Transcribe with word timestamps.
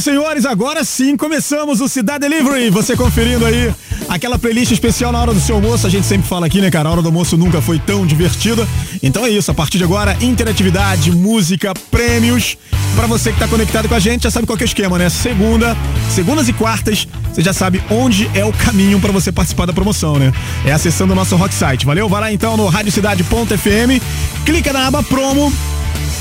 E 0.00 0.02
senhores, 0.02 0.46
agora 0.46 0.82
sim 0.82 1.14
começamos 1.14 1.80
o 1.82 1.88
Cidade 1.88 2.20
Delivery. 2.20 2.70
Você 2.70 2.96
conferindo 2.96 3.44
aí 3.44 3.70
aquela 4.08 4.38
playlist 4.38 4.72
especial 4.72 5.12
na 5.12 5.20
hora 5.20 5.34
do 5.34 5.40
seu 5.40 5.56
almoço. 5.56 5.86
A 5.86 5.90
gente 5.90 6.06
sempre 6.06 6.26
fala 6.26 6.46
aqui, 6.46 6.58
né, 6.58 6.70
cara? 6.70 6.88
A 6.88 6.92
hora 6.92 7.02
do 7.02 7.08
almoço 7.08 7.36
nunca 7.36 7.60
foi 7.60 7.78
tão 7.78 8.06
divertida. 8.06 8.66
Então 9.02 9.26
é 9.26 9.30
isso, 9.30 9.50
a 9.50 9.54
partir 9.54 9.76
de 9.76 9.84
agora, 9.84 10.16
interatividade, 10.22 11.12
música, 11.12 11.74
prêmios. 11.90 12.56
Para 12.96 13.06
você 13.06 13.30
que 13.30 13.38
tá 13.38 13.46
conectado 13.46 13.88
com 13.88 13.94
a 13.94 13.98
gente, 13.98 14.22
já 14.22 14.30
sabe 14.30 14.46
qual 14.46 14.58
é 14.58 14.62
o 14.62 14.64
esquema, 14.64 14.96
né? 14.96 15.10
Segunda, 15.10 15.76
segundas 16.08 16.48
e 16.48 16.52
quartas, 16.54 17.06
você 17.30 17.42
já 17.42 17.52
sabe 17.52 17.82
onde 17.90 18.30
é 18.34 18.44
o 18.44 18.52
caminho 18.52 18.98
para 19.00 19.12
você 19.12 19.30
participar 19.30 19.66
da 19.66 19.72
promoção, 19.72 20.18
né? 20.18 20.32
É 20.64 20.72
acessando 20.72 21.12
o 21.12 21.16
nosso 21.16 21.36
hot 21.36 21.54
site. 21.54 21.84
Valeu? 21.84 22.08
Vai 22.08 22.20
lá 22.22 22.32
então 22.32 22.56
no 22.56 22.66
radiocidade.fm, 22.68 24.02
clica 24.46 24.72
na 24.72 24.86
aba 24.86 25.02
promo 25.02 25.52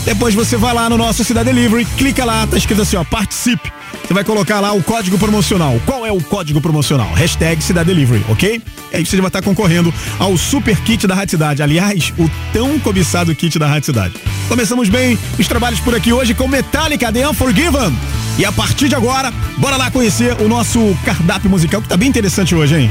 depois 0.05 0.33
você 0.33 0.57
vai 0.57 0.73
lá 0.73 0.89
no 0.89 0.97
nosso 0.97 1.23
Cidade 1.23 1.51
Delivery, 1.51 1.85
clica 1.97 2.25
lá, 2.25 2.47
tá 2.47 2.57
escrito 2.57 2.81
assim, 2.81 2.97
ó, 2.97 3.03
participe. 3.03 3.71
Você 4.09 4.13
vai 4.13 4.23
colocar 4.23 4.59
lá 4.59 4.71
o 4.71 4.81
código 4.81 5.19
promocional. 5.19 5.79
Qual 5.85 6.05
é 6.05 6.11
o 6.11 6.21
código 6.21 6.59
promocional? 6.59 7.13
Hashtag 7.13 7.63
Cidade 7.63 7.87
Delivery, 7.87 8.25
ok? 8.27 8.61
E 8.91 8.95
aí 8.95 9.05
você 9.05 9.15
já 9.15 9.21
vai 9.21 9.29
estar 9.29 9.41
concorrendo 9.43 9.93
ao 10.17 10.35
super 10.35 10.75
kit 10.81 11.05
da 11.05 11.13
Rádio 11.13 11.31
Cidade. 11.31 11.61
Aliás, 11.61 12.11
o 12.17 12.29
tão 12.51 12.79
cobiçado 12.79 13.33
kit 13.35 13.59
da 13.59 13.67
Rádio 13.67 13.85
Cidade. 13.85 14.15
Começamos 14.47 14.89
bem 14.89 15.17
os 15.37 15.47
trabalhos 15.47 15.79
por 15.79 15.93
aqui 15.93 16.11
hoje 16.11 16.33
com 16.33 16.47
Metallica, 16.47 17.11
The 17.13 17.29
Unforgiven. 17.29 17.95
E 18.37 18.45
a 18.45 18.51
partir 18.51 18.89
de 18.89 18.95
agora, 18.95 19.31
bora 19.57 19.77
lá 19.77 19.91
conhecer 19.91 20.35
o 20.41 20.47
nosso 20.47 20.97
cardápio 21.05 21.49
musical, 21.49 21.81
que 21.81 21.87
tá 21.87 21.97
bem 21.97 22.09
interessante 22.09 22.55
hoje, 22.55 22.75
hein? 22.75 22.89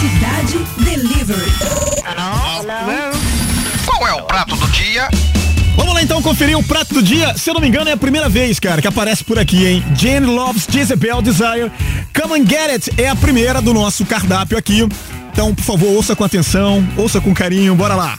Cidade 0.00 0.58
Delivery. 0.84 1.50
Hello? 2.06 2.62
Hello? 2.62 3.18
Qual 3.86 4.06
é 4.06 4.12
o 4.12 4.22
prato 4.22 4.54
do 4.54 4.68
dia? 4.68 5.08
Então 6.02 6.22
conferir 6.22 6.58
o 6.58 6.62
prato 6.62 6.94
do 6.94 7.02
dia. 7.02 7.36
Se 7.36 7.50
eu 7.50 7.54
não 7.54 7.60
me 7.60 7.68
engano, 7.68 7.90
é 7.90 7.92
a 7.92 7.96
primeira 7.96 8.28
vez, 8.28 8.58
cara, 8.58 8.80
que 8.80 8.88
aparece 8.88 9.22
por 9.22 9.38
aqui, 9.38 9.66
hein? 9.66 9.84
Jane 9.94 10.26
Loves 10.26 10.66
Jezebel 10.68 11.20
Desire. 11.20 11.70
Come 12.18 12.40
and 12.40 12.46
Get 12.48 12.70
It 12.70 12.90
é 13.00 13.08
a 13.08 13.14
primeira 13.14 13.60
do 13.60 13.74
nosso 13.74 14.06
cardápio 14.06 14.56
aqui. 14.56 14.86
Então, 15.30 15.54
por 15.54 15.62
favor, 15.62 15.88
ouça 15.92 16.16
com 16.16 16.24
atenção, 16.24 16.86
ouça 16.96 17.20
com 17.20 17.34
carinho, 17.34 17.74
bora 17.74 17.94
lá. 17.94 18.18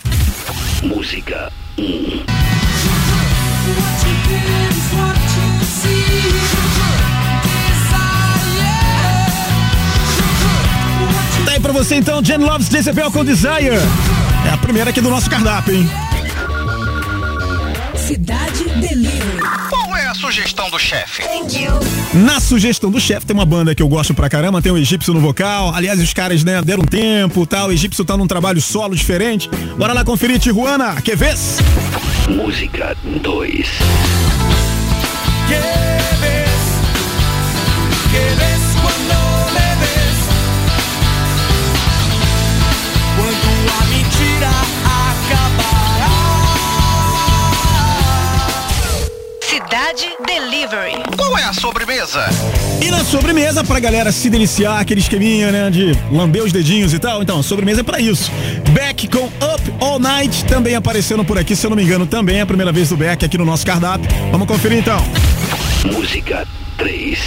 Música 0.84 1.52
1. 1.78 2.24
Tá 11.46 11.52
aí 11.52 11.60
pra 11.60 11.72
você 11.72 11.96
então, 11.96 12.24
Jane 12.24 12.44
Loves 12.44 12.68
Jezebel 12.68 13.12
com 13.12 13.26
Desire. 13.26 13.80
É 14.46 14.54
a 14.54 14.58
primeira 14.58 14.92
aqui 14.92 15.02
do 15.02 15.10
nosso 15.10 15.30
cardápio, 15.30 15.76
hein? 15.76 15.90
Cidade 18.12 18.66
Delivery. 18.66 19.40
Qual 19.70 19.96
é 19.96 20.06
a 20.06 20.14
sugestão 20.14 20.70
do 20.70 20.78
chefe? 20.78 21.24
Na 22.14 22.42
sugestão 22.42 22.92
do 22.92 23.00
chefe, 23.00 23.26
tem 23.26 23.34
uma 23.34 23.46
banda 23.46 23.74
que 23.74 23.82
eu 23.82 23.88
gosto 23.88 24.14
pra 24.14 24.28
caramba, 24.28 24.62
tem 24.62 24.70
o 24.70 24.78
Egípcio 24.78 25.14
no 25.14 25.22
vocal. 25.22 25.74
Aliás, 25.74 25.98
os 25.98 26.14
caras, 26.14 26.44
né, 26.44 26.62
deram 26.62 26.84
tempo 26.84 27.46
tal. 27.46 27.70
O 27.70 27.72
Egípcio 27.72 28.04
tá 28.04 28.18
num 28.18 28.28
trabalho 28.28 28.60
solo 28.60 28.98
diferente. 28.98 29.50
Bora 29.78 29.94
lá 29.94 30.04
conferir, 30.04 30.40
Tijuana, 30.40 31.02
que 31.02 31.16
vez? 31.16 31.60
Música 32.28 32.98
2. 33.24 33.70
Sobremesa? 51.62 52.26
E 52.82 52.90
na 52.90 53.06
sobremesa, 53.06 53.64
pra 53.64 53.80
galera 53.80 54.12
se 54.12 54.32
deliciar, 54.32 54.80
aquele 54.80 55.00
esqueminha, 55.00 55.52
né, 55.52 55.70
de 55.70 55.96
lamber 56.12 56.44
os 56.44 56.52
dedinhos 56.52 56.92
e 56.92 56.98
tal. 56.98 57.22
Então, 57.22 57.44
sobremesa 57.44 57.82
é 57.82 57.84
pra 57.84 58.00
isso. 58.00 58.32
Beck 58.72 59.08
com 59.08 59.26
Up 59.26 59.74
All 59.80 60.00
Night 60.00 60.44
também 60.46 60.74
aparecendo 60.74 61.24
por 61.24 61.38
aqui, 61.38 61.56
se 61.56 61.64
eu 61.64 61.70
não 61.70 61.78
me 61.78 61.84
engano, 61.84 62.08
também 62.08 62.38
é 62.38 62.42
a 62.42 62.46
primeira 62.48 62.72
vez 62.72 62.90
do 62.90 62.98
Beck 62.98 63.24
aqui 63.24 63.38
no 63.38 63.46
nosso 63.46 63.64
cardápio. 63.64 64.10
Vamos 64.32 64.48
conferir 64.48 64.80
então. 64.80 65.06
Música 65.94 66.48
3. 66.78 67.20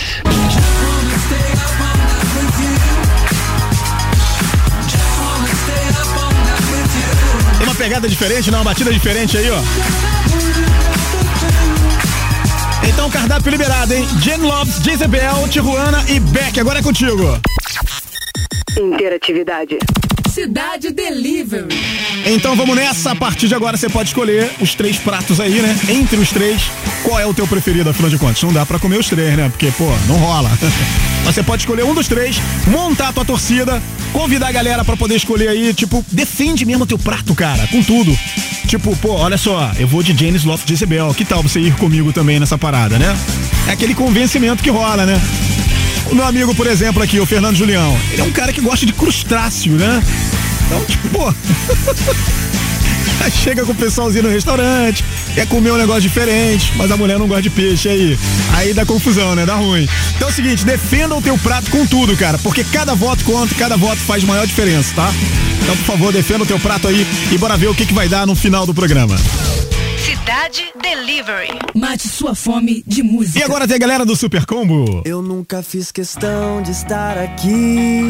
Tem 7.57 7.67
uma 7.67 7.75
pegada 7.77 8.09
diferente, 8.09 8.51
né, 8.51 8.57
uma 8.59 8.65
batida 8.65 8.93
diferente 8.93 9.39
aí, 9.39 9.49
ó. 9.49 10.04
Então, 12.89 13.11
cardápio 13.11 13.51
liberado, 13.51 13.95
hein? 13.95 14.07
Jen 14.21 14.39
Lopes, 14.39 14.77
Jezebel, 14.83 15.49
Tijuana 15.49 16.05
e 16.09 16.21
Beck. 16.21 16.61
Agora 16.61 16.81
é 16.81 16.83
contigo. 16.83 17.41
Interatividade. 18.79 19.79
Cidade 20.35 20.91
Delivery. 20.91 21.69
Então 22.27 22.57
vamos 22.57 22.75
nessa. 22.75 23.13
A 23.13 23.15
partir 23.15 23.47
de 23.47 23.55
agora 23.55 23.77
você 23.77 23.89
pode 23.89 24.09
escolher 24.09 24.51
os 24.61 24.75
três 24.75 24.99
pratos 24.99 25.39
aí, 25.39 25.63
né? 25.63 25.79
Entre 25.89 26.17
os 26.17 26.31
três, 26.31 26.61
qual 27.05 27.21
é 27.21 27.25
o 27.25 27.33
teu 27.33 27.47
preferido, 27.47 27.89
afinal 27.89 28.11
de 28.11 28.19
contas? 28.19 28.43
Não 28.43 28.53
dá 28.53 28.67
pra 28.67 28.81
comer 28.81 28.99
os 28.99 29.09
três, 29.09 29.37
né? 29.37 29.49
Porque, 29.49 29.71
pô, 29.79 29.89
não 30.09 30.17
rola. 30.17 30.51
Mas 31.25 31.37
você 31.37 31.43
pode 31.45 31.63
escolher 31.63 31.85
um 31.85 31.95
dos 31.95 32.09
três, 32.09 32.43
montar 32.67 33.11
a 33.11 33.13
tua 33.13 33.25
torcida, 33.25 33.81
convidar 34.13 34.49
a 34.49 34.53
galera 34.53 34.85
pra 34.85 34.97
poder 34.97 35.15
escolher 35.15 35.51
aí, 35.51 35.73
tipo, 35.73 36.05
defende 36.11 36.65
mesmo 36.65 36.83
o 36.83 36.87
teu 36.87 36.99
prato, 36.99 37.33
cara, 37.33 37.69
com 37.69 37.81
tudo. 37.81 38.19
Tipo, 38.67 38.97
pô, 38.97 39.13
olha 39.13 39.39
só, 39.39 39.71
eu 39.79 39.87
vou 39.87 40.03
de 40.03 40.17
Janis 40.19 40.43
Loft 40.43 40.69
Jezebel, 40.69 41.15
que 41.15 41.25
tal 41.25 41.45
você 41.45 41.61
ir 41.61 41.77
comigo 41.77 42.13
também 42.13 42.41
nessa 42.41 42.59
parada, 42.59 42.99
né? 42.99 43.17
É 43.69 43.71
aquele 43.71 43.95
convencimento 43.95 44.65
que 44.65 44.71
rola, 44.71 45.07
né? 45.07 45.21
O 46.11 46.15
meu 46.15 46.27
amigo, 46.27 46.55
por 46.55 46.67
exemplo, 46.67 47.03
aqui, 47.03 47.19
o 47.19 47.27
Fernando 47.27 47.57
Julião, 47.57 47.97
ele 48.13 48.21
é 48.21 48.25
um 48.25 48.31
cara 48.31 48.53
que 48.53 48.61
gosta 48.61 48.85
de 48.85 48.93
crustáceo, 48.93 49.73
né? 49.73 50.03
Então, 50.67 50.85
tipo, 50.85 51.09
pô. 51.09 51.35
Aí 53.21 53.31
Chega 53.45 53.65
com 53.65 53.73
o 53.73 53.75
pessoalzinho 53.75 54.25
no 54.25 54.31
restaurante, 54.31 55.05
quer 55.35 55.47
comer 55.47 55.73
um 55.73 55.77
negócio 55.77 56.03
diferente, 56.03 56.73
mas 56.77 56.91
a 56.91 56.97
mulher 56.97 57.19
não 57.19 57.27
gosta 57.27 57.43
de 57.43 57.51
peixe 57.51 57.89
aí. 57.89 58.19
Aí 58.55 58.75
dá 58.75 58.85
confusão, 58.85 59.35
né? 59.35 59.45
Dá 59.45 59.55
ruim. 59.55 59.89
Então 60.17 60.29
é 60.29 60.31
o 60.31 60.35
seguinte, 60.35 60.65
defenda 60.65 61.15
o 61.15 61.23
teu 61.23 61.37
prato 61.39 61.71
com 61.71 61.87
tudo, 61.87 62.17
cara, 62.17 62.39
porque 62.39 62.65
cada 62.65 62.95
voto 62.95 63.25
conta, 63.25 63.55
cada 63.55 63.77
voto 63.77 63.99
faz 63.99 64.25
maior 64.25 64.47
diferença, 64.47 64.93
tá? 64.95 65.13
Então, 65.63 65.77
por 65.77 65.85
favor, 65.85 66.13
defenda 66.13 66.45
o 66.45 66.47
teu 66.47 66.59
prato 66.59 66.89
aí 66.89 67.07
e 67.33 67.39
bora 67.39 67.57
ver 67.57 67.69
o 67.69 67.75
que, 67.75 67.87
que 67.87 67.95
vai 67.95 68.09
dar 68.09 68.27
no 68.27 68.35
final 68.35 68.67
do 68.67 68.75
programa. 68.75 69.17
Cidade 70.25 70.73
Delivery. 70.81 71.51
Mate 71.75 72.09
sua 72.09 72.35
fome 72.35 72.83
de 72.87 73.03
música. 73.03 73.39
E 73.39 73.43
agora 73.43 73.69
tem 73.69 73.77
a 73.77 73.79
galera 73.79 74.07
do 74.07 74.17
Super 74.17 74.47
Combo. 74.47 75.03
Eu 75.05 75.21
nunca 75.21 75.63
fiz 75.63 75.93
questão 75.93 76.63
de 76.63 76.71
estar 76.71 77.19
aqui, 77.19 78.01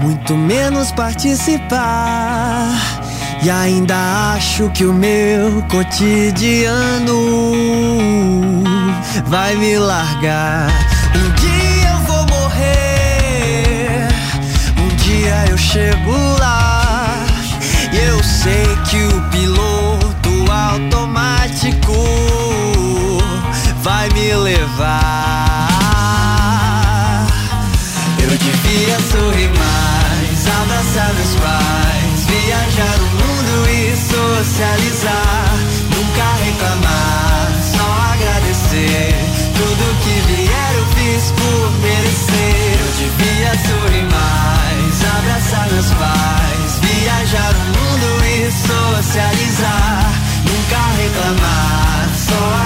muito 0.00 0.36
menos 0.36 0.90
participar. 0.90 2.74
E 3.40 3.48
ainda 3.48 4.34
acho 4.34 4.68
que 4.70 4.84
o 4.84 4.92
meu 4.92 5.62
cotidiano 5.70 7.14
vai 9.26 9.54
me 9.54 9.78
largar. 9.78 10.72
Um 11.14 11.30
dia 11.36 11.90
eu 11.92 11.98
vou 12.00 12.26
morrer, 12.36 14.08
um 14.76 14.88
dia 14.96 15.44
eu 15.50 15.56
chego 15.56 16.10
lá. 16.40 17.24
E 17.92 17.96
eu 17.96 18.20
sei 18.24 18.66
que 18.90 18.96
o 19.04 19.30
piloto 19.30 19.59
vai 23.82 24.08
me 24.10 24.34
levar. 24.34 25.68
Eu 28.22 28.28
devia 28.28 29.00
sorrir 29.00 29.50
mais, 29.58 30.46
abraçar 30.62 31.12
meus 31.14 31.34
pais, 31.36 32.26
viajar 32.26 32.98
o 32.98 33.06
mundo 33.20 33.68
e 33.70 33.96
socializar. 33.96 35.54
Nunca 35.90 36.26
reclamar, 36.44 37.48
só 37.72 37.86
agradecer. 38.12 39.14
Tudo 39.56 39.84
que 40.02 40.16
vier 40.28 40.72
eu 40.76 40.86
fiz 40.96 41.32
por 41.32 41.70
merecer. 41.80 42.76
Eu 42.80 42.90
devia 42.98 43.52
sorrir 43.66 44.06
mais, 44.10 44.94
abraçar 45.18 45.66
meus 45.72 45.90
pais, 45.92 46.80
viajar 46.82 47.52
o 47.54 47.62
mundo 47.78 48.08
e 48.26 48.50
socializar. 48.52 50.12
Nunca 50.44 50.80
reclamar, 51.00 52.08
só 52.14 52.34
agradecer. 52.34 52.59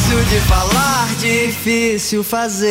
Fácil 0.00 0.24
de 0.24 0.40
falar, 0.40 1.08
difícil 1.18 2.24
fazer. 2.24 2.70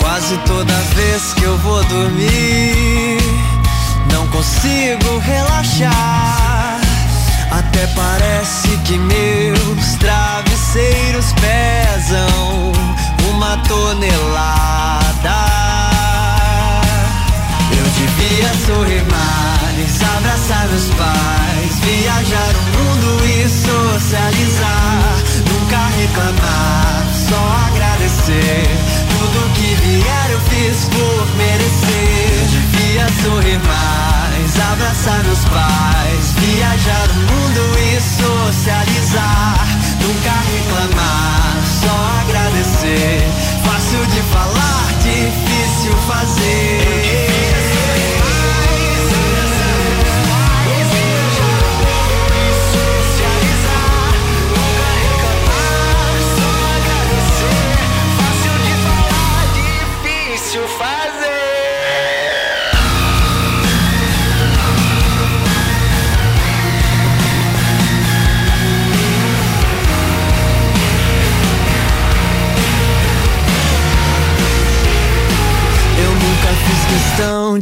Quase 0.00 0.36
toda 0.38 0.74
vez 0.96 1.34
que 1.34 1.44
eu 1.44 1.56
vou 1.58 1.84
dormir, 1.84 3.18
não 4.12 4.26
consigo 4.26 5.18
relaxar 5.18 6.61
até 7.52 7.86
parece 7.88 8.68
que 8.78 8.96
meus 8.96 9.94
travesseiros 10.00 11.34
pesam 11.34 12.72
uma 13.28 13.58
tonelada. 13.68 15.36
Eu 17.76 17.84
devia 17.90 18.48
sorrir 18.66 19.04
mais, 19.04 20.02
abraçar 20.16 20.66
meus 20.68 20.88
pais, 20.94 21.78
viajar 21.84 22.54
o 22.56 22.62
mundo 22.78 23.26
e 23.26 23.46
socializar. 23.46 25.14
Nunca 25.52 25.76
reclamar, 26.00 27.04
só 27.28 27.42
agradecer. 27.66 28.64
Tudo 29.10 29.52
que 29.52 29.74
vier 29.74 30.30
eu 30.30 30.40
fiz 30.40 30.88
abraçar 34.92 35.24
meus 35.24 35.44
pais, 35.46 36.32
viajar 36.32 37.08
o 37.10 37.14
mundo 37.14 37.78
e 37.78 38.00
socializar. 38.00 39.66
Nunca 40.02 40.32
reclamar, 40.52 41.62
só 41.80 42.20
agradecer. 42.20 43.22
Fácil 43.64 44.04
de 44.06 44.20
falar, 44.30 44.92
difícil 45.00 45.96
fazer. 46.06 47.01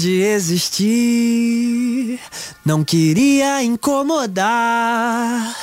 De 0.01 0.23
existir. 0.23 2.19
Não 2.65 2.83
queria 2.83 3.63
incomodar. 3.63 5.55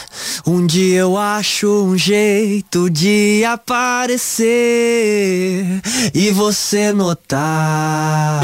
Um 0.46 0.68
dia 0.68 1.00
eu 1.00 1.18
acho 1.18 1.68
um 1.68 1.98
jeito 1.98 2.88
de 2.88 3.44
aparecer 3.46 4.46
e 6.14 6.30
você 6.32 6.94
notar. 6.94 8.42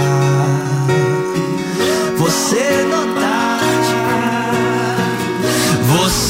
Você 2.17 2.83
notar. 2.89 3.59
Você 5.95 6.22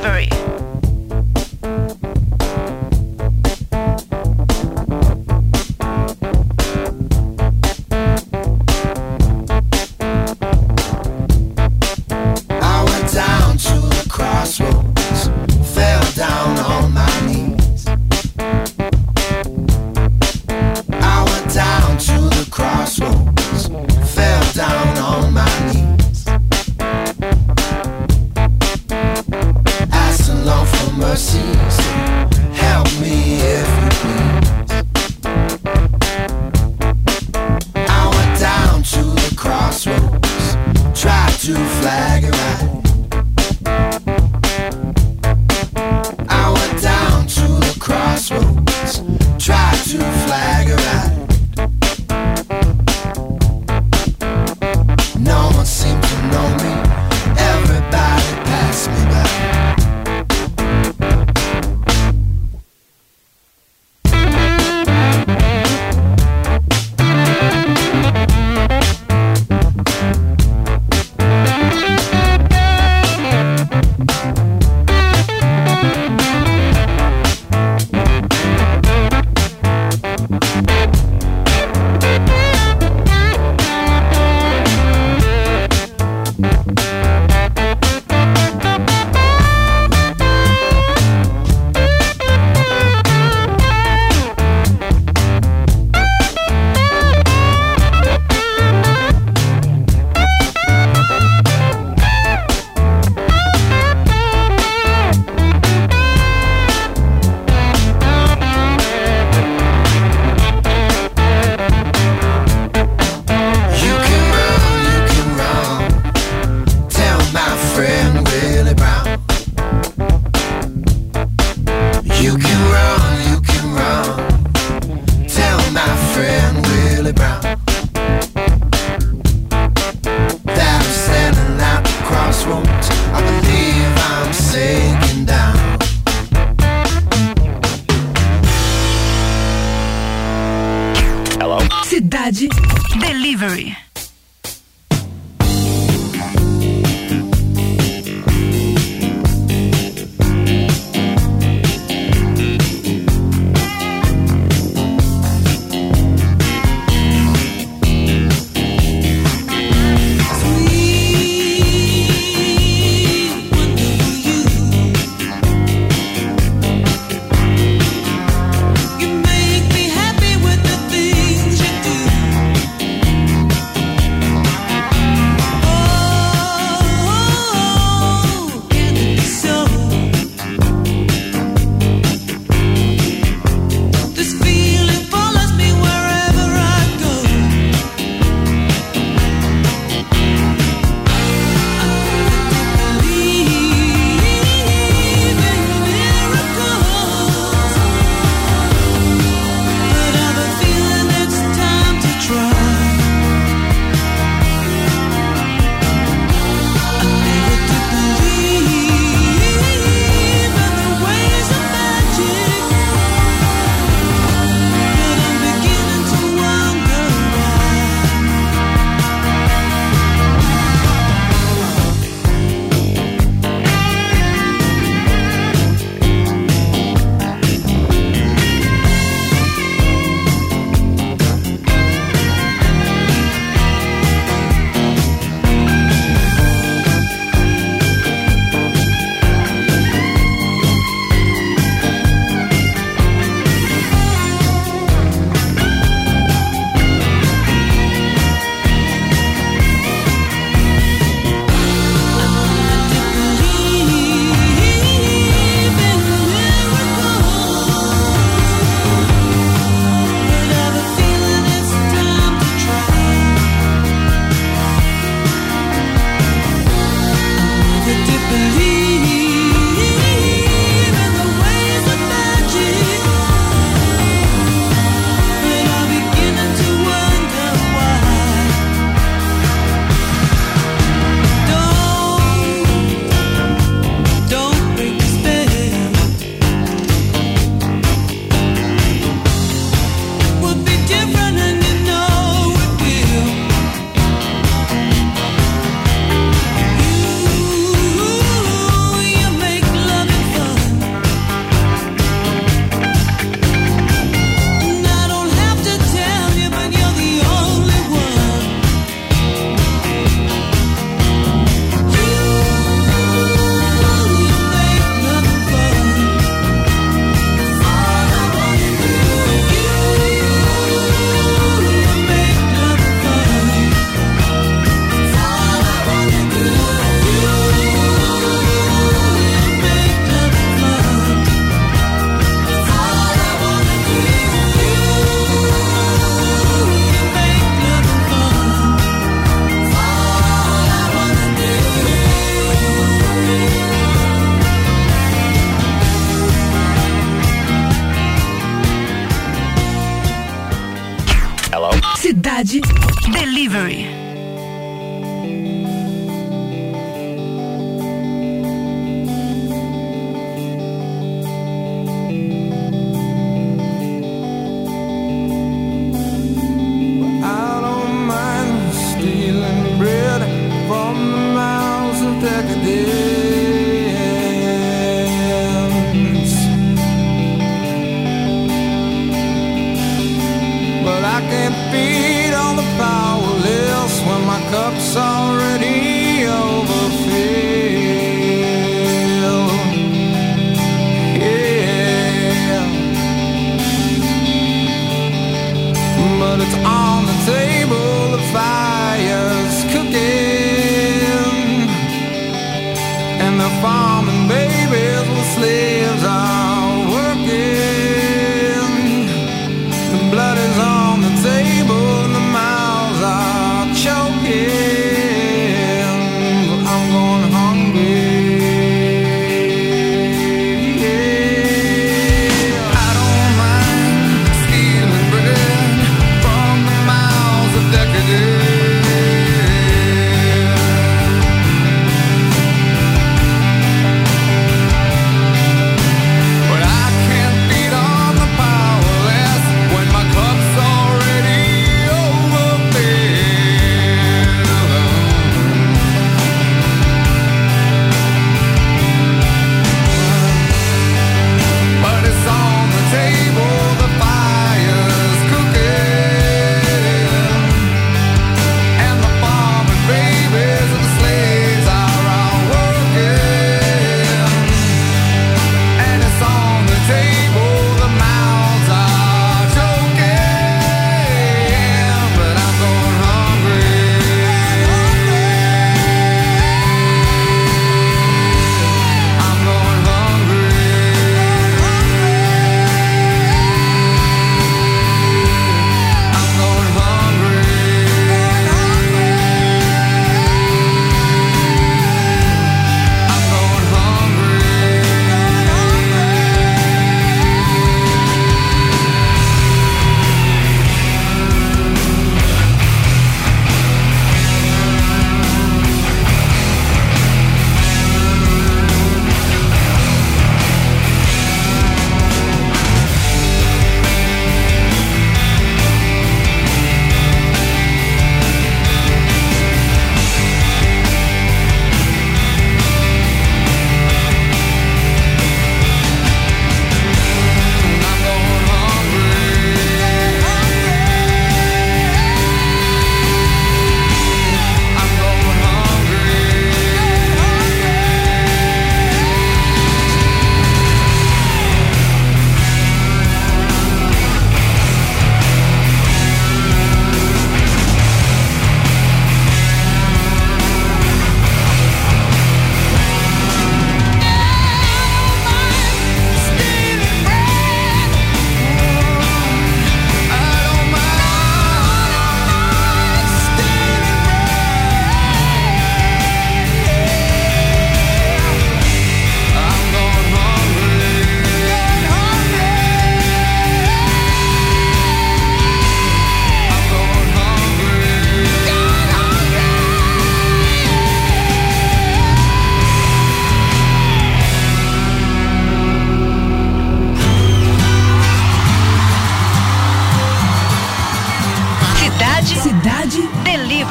Delivery. 0.00 0.49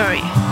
Delivery. 0.09 0.48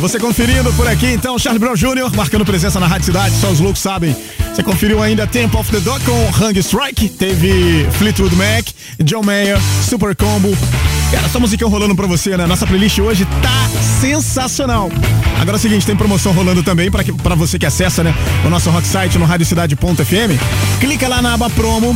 Você 0.00 0.18
conferindo 0.18 0.72
por 0.72 0.88
aqui, 0.88 1.06
então, 1.08 1.38
Charlie 1.38 1.58
Brown 1.58 1.74
Jr. 1.74 2.16
marcando 2.16 2.42
presença 2.42 2.80
na 2.80 2.86
Rádio 2.86 3.04
Cidade, 3.04 3.34
só 3.36 3.50
os 3.50 3.60
loucos 3.60 3.82
sabem. 3.82 4.16
Você 4.50 4.62
conferiu 4.62 5.02
ainda 5.02 5.26
Tempo 5.26 5.58
of 5.58 5.70
the 5.70 5.78
Dog 5.78 6.02
com 6.06 6.42
Hang 6.42 6.58
Strike, 6.58 7.10
teve 7.10 7.86
Fleetwood 7.92 8.34
Mac, 8.34 8.66
John 9.04 9.22
Mayer, 9.22 9.58
Super 9.86 10.16
Combo. 10.16 10.56
Cara, 11.12 11.26
essa 11.26 11.38
musiquinha 11.38 11.68
rolando 11.68 11.94
pra 11.94 12.06
você, 12.06 12.34
né? 12.34 12.46
Nossa 12.46 12.66
playlist 12.66 12.98
hoje 12.98 13.26
tá 13.42 13.68
sensacional. 14.00 14.88
Agora 15.38 15.56
é 15.56 15.58
o 15.58 15.60
seguinte, 15.60 15.84
tem 15.84 15.94
promoção 15.94 16.32
rolando 16.32 16.62
também 16.62 16.90
que, 16.90 17.12
pra 17.12 17.34
você 17.34 17.58
que 17.58 17.66
acessa, 17.66 18.02
né? 18.02 18.14
O 18.46 18.48
nosso 18.48 18.70
rock 18.70 18.86
site 18.86 19.18
no 19.18 19.26
radiocidade.fm. 19.26 20.80
Clica 20.80 21.08
lá 21.08 21.20
na 21.20 21.34
aba 21.34 21.50
promo, 21.50 21.94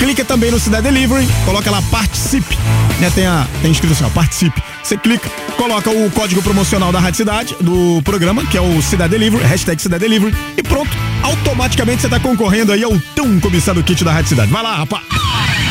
clica 0.00 0.24
também 0.24 0.50
no 0.50 0.58
Cidade 0.58 0.82
Delivery, 0.82 1.28
coloca 1.44 1.70
lá 1.70 1.80
participe, 1.82 2.58
né? 2.98 3.12
Tem, 3.14 3.26
a, 3.26 3.46
tem 3.62 3.70
escrito 3.70 3.92
assim, 3.92 4.10
participe. 4.10 4.60
Você 4.84 4.98
clica, 4.98 5.30
coloca 5.56 5.88
o 5.88 6.10
código 6.10 6.42
promocional 6.42 6.92
da 6.92 7.00
Rádio 7.00 7.16
Cidade, 7.16 7.56
do 7.58 8.02
programa, 8.02 8.44
que 8.44 8.58
é 8.58 8.60
o 8.60 8.82
Cidade 8.82 9.12
Delivery, 9.12 9.42
hashtag 9.42 9.80
Cidade 9.80 10.02
Delivery, 10.02 10.36
e 10.58 10.62
pronto, 10.62 10.90
automaticamente 11.22 12.02
você 12.02 12.08
tá 12.08 12.20
concorrendo 12.20 12.70
aí 12.70 12.84
ao 12.84 12.92
tão 13.14 13.40
cobiçado 13.40 13.82
kit 13.82 14.04
da 14.04 14.12
Rádio 14.12 14.28
Cidade. 14.28 14.52
Vai 14.52 14.62
lá, 14.62 14.76
rapaz! 14.76 15.02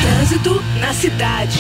Trânsito 0.01 0.63
na 0.79 0.91
cidade. 0.95 1.59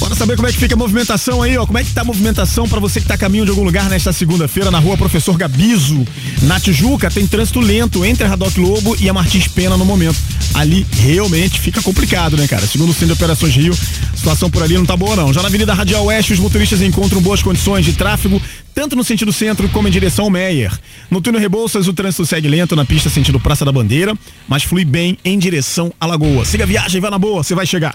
Bora 0.00 0.14
saber 0.14 0.34
como 0.34 0.48
é 0.48 0.52
que 0.52 0.58
fica 0.58 0.74
a 0.74 0.78
movimentação 0.78 1.42
aí, 1.42 1.58
ó. 1.58 1.66
Como 1.66 1.76
é 1.76 1.84
que 1.84 1.92
tá 1.92 2.00
a 2.00 2.04
movimentação 2.04 2.66
pra 2.66 2.80
você 2.80 3.02
que 3.02 3.06
tá 3.06 3.14
a 3.14 3.18
caminho 3.18 3.44
de 3.44 3.50
algum 3.50 3.62
lugar 3.62 3.90
nesta 3.90 4.14
segunda-feira 4.14 4.70
na 4.70 4.78
rua 4.78 4.96
Professor 4.96 5.36
Gabizo. 5.36 6.06
Na 6.42 6.58
Tijuca 6.58 7.10
tem 7.10 7.26
trânsito 7.26 7.60
lento 7.60 8.02
entre 8.02 8.24
a 8.24 8.28
Radoc 8.28 8.56
Lobo 8.56 8.96
e 8.98 9.10
a 9.10 9.12
Martins 9.12 9.46
Pena 9.46 9.76
no 9.76 9.84
momento. 9.84 10.16
Ali 10.54 10.86
realmente 10.90 11.60
fica 11.60 11.82
complicado, 11.82 12.34
né, 12.34 12.48
cara? 12.48 12.66
Segundo 12.66 12.90
o 12.90 12.92
Centro 12.94 13.08
de 13.08 13.12
Operações 13.12 13.54
Rio, 13.54 13.74
a 13.74 14.16
situação 14.16 14.50
por 14.50 14.62
ali 14.62 14.74
não 14.74 14.86
tá 14.86 14.96
boa, 14.96 15.14
não. 15.14 15.34
Já 15.34 15.42
na 15.42 15.48
Avenida 15.48 15.74
Radial 15.74 16.06
Oeste, 16.06 16.32
os 16.32 16.38
motoristas 16.38 16.80
encontram 16.80 17.20
boas 17.20 17.42
condições 17.42 17.84
de 17.84 17.92
tráfego, 17.92 18.40
tanto 18.74 18.96
no 18.96 19.04
sentido 19.04 19.34
centro 19.34 19.68
como 19.68 19.86
em 19.86 19.90
direção 19.90 20.24
ao 20.24 20.30
Meier. 20.30 20.72
No 21.10 21.20
túnel 21.20 21.42
Rebouças, 21.42 21.86
o 21.86 21.92
trânsito 21.92 22.24
segue 22.24 22.48
lento 22.48 22.74
na 22.74 22.86
pista 22.86 23.10
sentido 23.10 23.38
Praça 23.38 23.66
da 23.66 23.72
Bandeira, 23.72 24.14
mas 24.48 24.62
flui 24.62 24.84
bem 24.86 25.18
em 25.22 25.38
direção 25.38 25.92
à 26.00 26.06
Lagoa. 26.06 26.46
Siga 26.46 26.64
a 26.64 26.66
viagem, 26.66 27.02
vai 27.02 27.10
na 27.10 27.18
boa, 27.18 27.42
você 27.42 27.54
vai 27.54 27.66
chegar. 27.66 27.94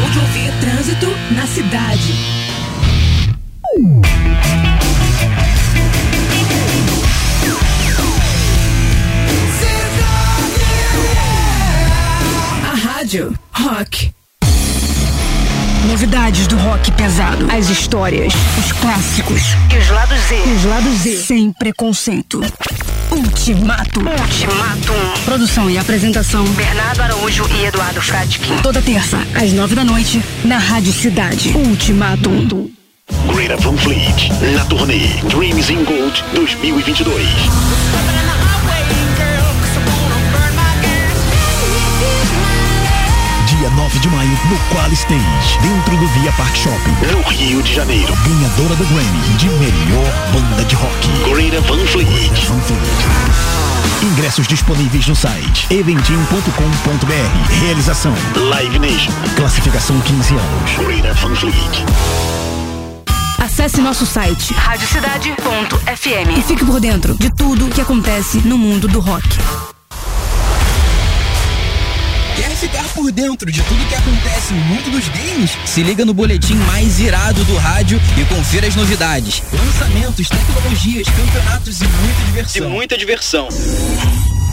Acabou 0.00 0.10
de 0.10 0.18
ouvir 0.18 0.52
Trânsito 0.60 1.06
na 1.32 1.46
cidade. 1.46 2.14
A 12.64 12.74
rádio 12.74 13.38
Rock. 13.52 14.12
Novidades 15.86 16.46
do 16.46 16.56
rock 16.56 16.92
pesado. 16.92 17.48
As 17.50 17.68
histórias, 17.68 18.32
os 18.58 18.72
clássicos 18.72 19.42
e 19.74 19.78
os 19.78 19.88
lados 19.88 20.18
Z. 20.28 20.36
Os 20.56 20.64
lados 20.64 20.92
Z. 20.98 21.16
Sem 21.16 21.52
preconceito. 21.52 22.40
Ultimato. 23.12 24.00
Ultimato. 24.00 24.92
Produção 25.24 25.68
e 25.68 25.76
apresentação: 25.76 26.44
Bernardo 26.52 27.02
Araújo 27.02 27.44
e 27.60 27.64
Eduardo 27.64 28.00
Fradkin. 28.00 28.56
Toda 28.62 28.80
terça, 28.80 29.18
às 29.34 29.52
nove 29.52 29.74
da 29.74 29.84
noite, 29.84 30.22
na 30.44 30.58
Rádio 30.58 30.92
Cidade. 30.92 31.50
Ultimato. 31.56 32.70
Greta 33.34 33.56
Van 33.56 33.76
Fleet, 33.76 34.30
na 34.54 34.64
turnê 34.66 35.08
Dreams 35.28 35.70
in 35.70 35.84
Gold 35.84 36.24
2022. 36.34 37.26
De 44.00 44.08
maio, 44.08 44.30
no 44.30 44.58
Qual 44.70 44.90
Stage, 44.92 45.58
dentro 45.60 45.96
do 45.96 46.06
Via 46.08 46.32
Park 46.32 46.56
Shopping. 46.56 46.92
No 47.12 47.22
Rio 47.28 47.62
de 47.62 47.74
Janeiro, 47.74 48.14
Ganhadora 48.16 48.74
do 48.76 48.84
Grammy 48.86 49.20
de 49.36 49.48
melhor 49.48 50.12
banda 50.32 50.64
de 50.64 50.74
rock. 50.74 51.08
Greta 51.30 51.60
Van 51.62 51.86
Fleet. 51.86 52.46
Van 52.46 52.60
Fleet. 52.60 52.80
Ingressos 54.02 54.46
disponíveis 54.46 55.06
no 55.06 55.14
site 55.14 55.66
eventim.com.br. 55.70 57.60
Realização 57.62 58.14
Live 58.36 58.78
Nation. 58.78 59.12
Classificação 59.36 60.00
15 60.00 60.34
anos. 60.34 60.72
Greta 60.78 61.12
Van 61.14 61.34
Fleet. 61.34 61.84
Acesse 63.38 63.80
nosso 63.80 64.06
site 64.06 64.54
radiocidade.fm 64.54 66.38
e 66.38 66.42
fique 66.42 66.64
por 66.64 66.80
dentro 66.80 67.14
de 67.18 67.34
tudo 67.34 67.68
que 67.68 67.80
acontece 67.80 68.38
no 68.38 68.56
mundo 68.56 68.88
do 68.88 69.00
rock. 69.00 69.28
Ficar 72.60 72.84
por 72.88 73.10
dentro 73.10 73.50
de 73.50 73.62
tudo 73.62 73.88
que 73.88 73.94
acontece 73.94 74.52
no 74.52 74.60
mundo 74.66 74.90
dos 74.90 75.08
games? 75.08 75.50
Se 75.64 75.82
liga 75.82 76.04
no 76.04 76.12
boletim 76.12 76.56
mais 76.56 77.00
irado 77.00 77.42
do 77.46 77.56
rádio 77.56 77.98
e 78.20 78.24
confira 78.26 78.66
as 78.66 78.76
novidades. 78.76 79.42
Lançamentos, 79.50 80.28
tecnologias, 80.28 81.06
campeonatos 81.08 81.80
e 81.80 81.84
muita 81.84 82.26
diversão. 82.26 82.66
E 82.66 82.70
muita 82.70 82.98
diversão. 82.98 83.48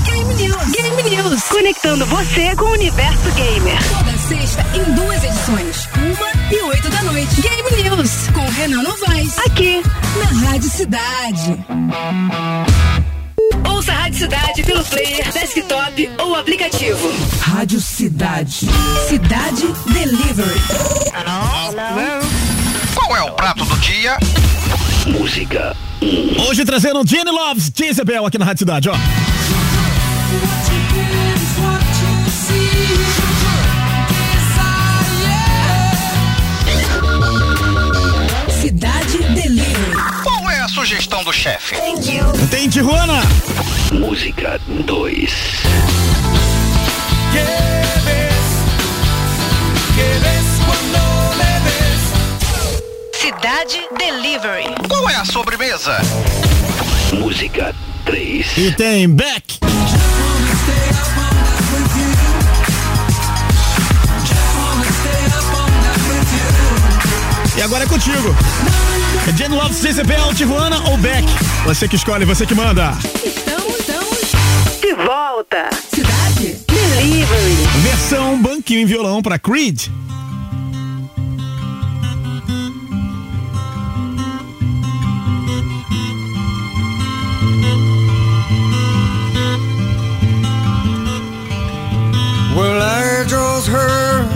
Game 0.06 0.34
News. 0.36 0.72
Game 0.72 1.04
News. 1.10 1.44
Conectando 1.50 2.06
você 2.06 2.56
com 2.56 2.64
o 2.64 2.72
universo 2.72 3.30
gamer. 3.36 3.78
Toda 3.90 4.18
sexta 4.18 4.66
em 4.74 4.94
duas 4.94 5.24
edições. 5.26 5.90
Uma 5.98 6.56
e 6.56 6.62
oito 6.62 6.90
da 6.90 7.04
noite. 7.04 7.42
Game 7.42 7.90
News. 7.90 8.30
Com 8.34 8.50
Renan 8.52 8.84
Novaes. 8.84 9.38
Aqui, 9.40 9.84
na 10.16 10.48
Rádio 10.48 10.70
Cidade. 10.70 11.58
Ouça 13.66 13.92
a 13.92 13.96
Rádio 13.96 14.20
Cidade 14.20 14.64
pelo 14.64 14.84
player, 14.84 15.32
desktop 15.32 16.10
ou 16.20 16.36
aplicativo. 16.36 17.12
Rádio 17.42 17.80
Cidade. 17.80 18.68
Cidade 19.08 19.74
Delivery. 19.94 20.60
Qual 22.96 23.16
é 23.16 23.22
o 23.24 23.32
prato 23.32 23.64
do 23.64 23.78
dia? 23.78 24.18
Música 25.08 25.76
Hoje 26.48 26.64
trazendo 26.64 27.06
Jenny 27.08 27.32
Loves, 27.32 27.72
Jezebel 27.76 28.26
aqui 28.26 28.38
na 28.38 28.46
Rádio 28.46 28.60
Cidade, 28.60 28.90
ó. 28.90 28.94
Sugestão 40.88 41.22
do 41.22 41.34
chefe? 41.34 41.76
Tem 42.50 42.70
Tijuana. 42.70 43.22
Música 43.92 44.58
2 44.86 45.34
Cidade 53.12 53.86
Delivery. 53.98 54.64
Qual 54.88 55.10
é 55.10 55.16
a 55.16 55.26
sobremesa? 55.26 55.98
Música 57.12 57.76
3 58.06 58.58
E 58.58 58.72
tem 58.72 59.10
Beck. 59.10 59.60
E 67.58 67.62
agora 67.62 67.84
é 67.84 67.88
contigo. 67.88 68.34
É 69.26 69.38
Jenny 69.38 69.56
Loves, 69.56 69.82
Jezebel, 69.82 70.34
Tijuana 70.34 70.82
ou 70.90 70.98
Beck? 70.98 71.26
Você 71.66 71.88
que 71.88 71.96
escolhe, 71.96 72.26
você 72.26 72.46
que 72.46 72.54
manda. 72.54 72.92
Estamos, 73.26 73.80
estamos. 73.80 74.80
De 74.82 74.94
volta. 74.94 75.70
Cidade. 75.94 76.58
Delivery. 76.68 77.56
Versão 77.84 78.42
banquinho 78.42 78.82
em 78.82 78.86
violão 78.86 79.22
pra 79.22 79.40
Creed. 79.40 79.88
Well, 92.56 92.82
I 92.82 93.24
just 93.28 93.68
heard 93.70 94.28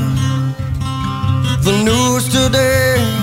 the 1.64 1.72
news 1.84 2.28
today. 2.30 3.21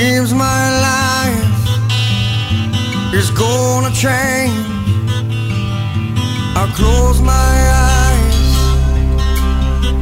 Seems 0.00 0.32
my 0.32 0.64
life 0.88 1.60
is 3.12 3.28
gonna 3.30 3.92
change. 3.92 4.64
I 6.56 6.64
close 6.74 7.20
my 7.20 7.52
eyes, 7.92 8.50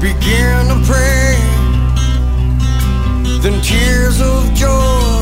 begin 0.00 0.68
to 0.70 0.78
pray. 0.87 1.34
Then 3.42 3.61
tears 3.61 4.20
of 4.20 4.54
joy 4.54 5.20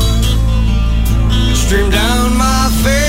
stream 1.55 1.89
down 1.89 2.37
my 2.37 2.69
face 2.83 3.06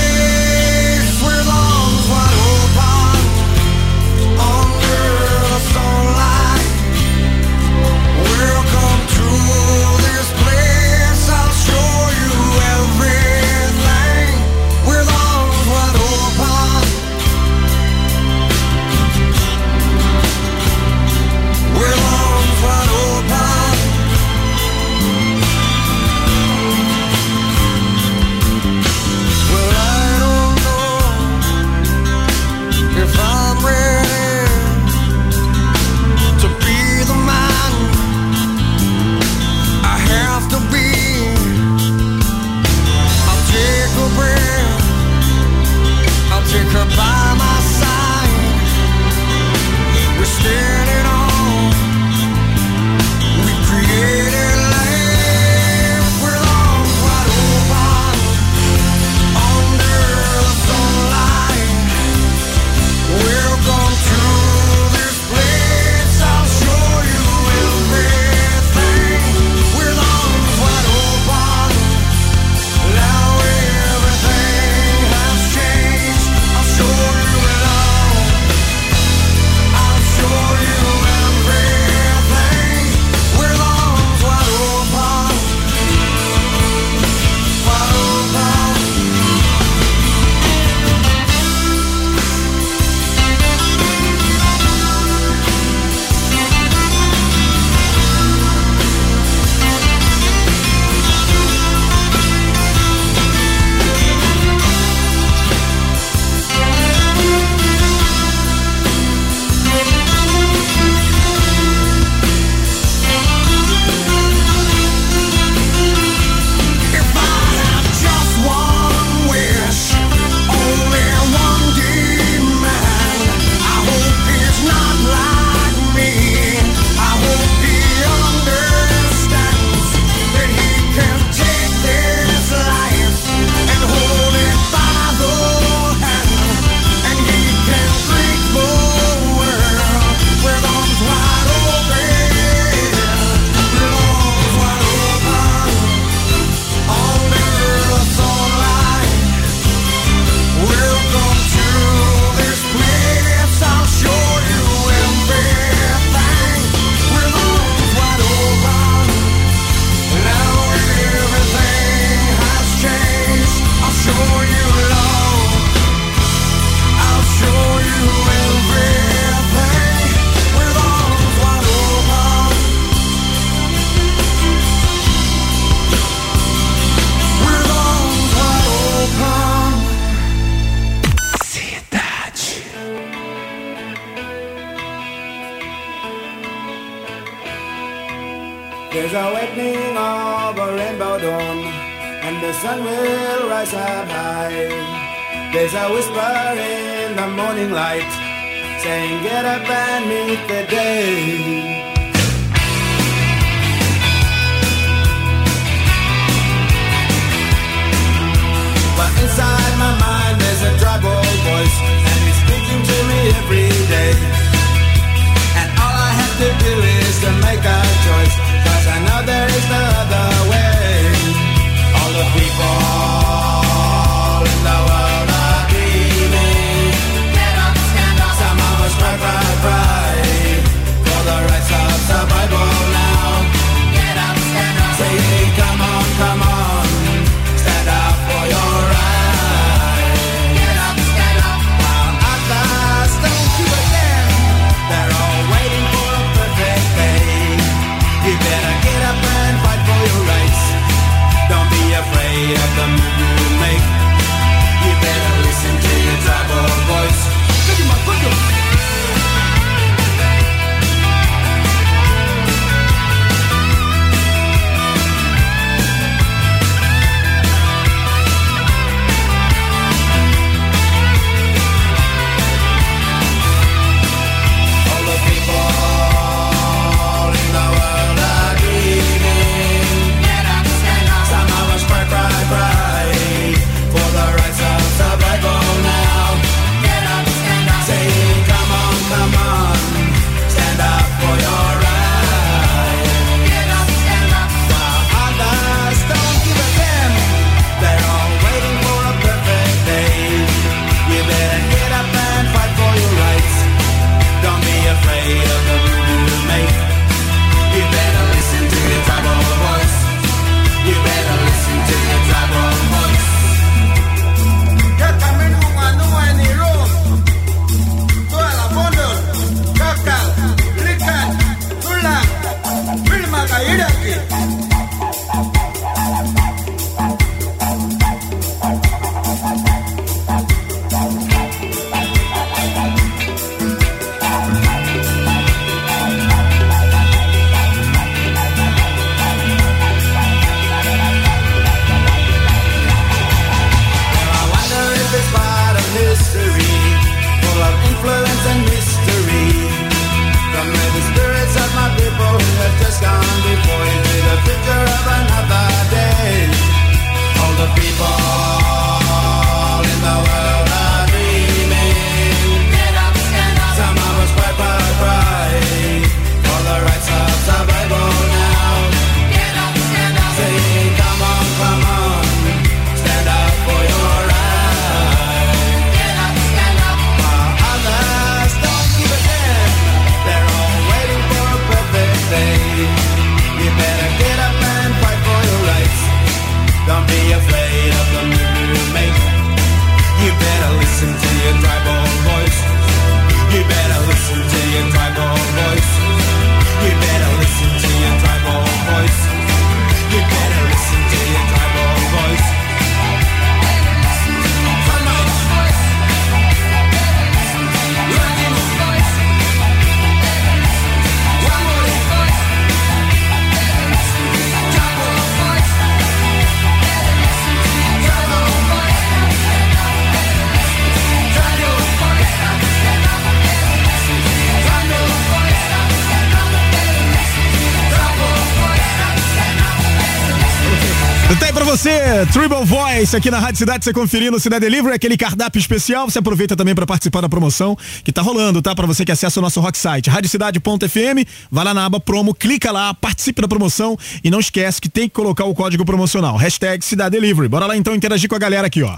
Tribal 432.31 432.63
Voice, 432.63 433.15
aqui 433.15 433.31
na 433.31 433.39
Rádio 433.39 433.57
Cidade, 433.57 433.83
você 433.83 433.91
conferindo 433.91 434.37
o 434.37 434.39
Cidade 434.39 434.61
Delivery, 434.61 434.93
aquele 434.93 435.17
cardápio 435.17 435.59
especial. 435.59 436.09
Você 436.09 436.19
aproveita 436.19 436.55
também 436.55 436.75
pra 436.75 436.85
participar 436.85 437.21
da 437.21 437.29
promoção 437.29 437.75
que 438.03 438.11
tá 438.11 438.21
rolando, 438.21 438.61
tá? 438.61 438.75
Pra 438.75 438.85
você 438.85 439.03
que 439.03 439.11
acessa 439.11 439.39
o 439.39 439.43
nosso 439.43 439.59
rock 439.59 439.77
site, 439.77 440.09
radiocidade.fm, 440.09 441.27
vai 441.51 441.65
lá 441.65 441.73
na 441.73 441.85
aba 441.85 441.99
promo, 441.99 442.33
clica 442.33 442.71
lá, 442.71 442.93
participe 442.93 443.41
da 443.41 443.47
promoção 443.47 443.97
e 444.23 444.29
não 444.29 444.39
esquece 444.39 444.79
que 444.79 444.87
tem 444.87 445.09
que 445.09 445.15
colocar 445.15 445.45
o 445.45 445.55
código 445.55 445.83
promocional, 445.83 446.37
hashtag 446.37 446.85
Cidade 446.85 447.11
Delivery. 447.11 447.47
Bora 447.47 447.65
lá 447.65 447.75
então 447.75 447.95
interagir 447.95 448.29
com 448.29 448.35
a 448.35 448.39
galera 448.39 448.67
aqui, 448.67 448.83
ó. 448.83 448.97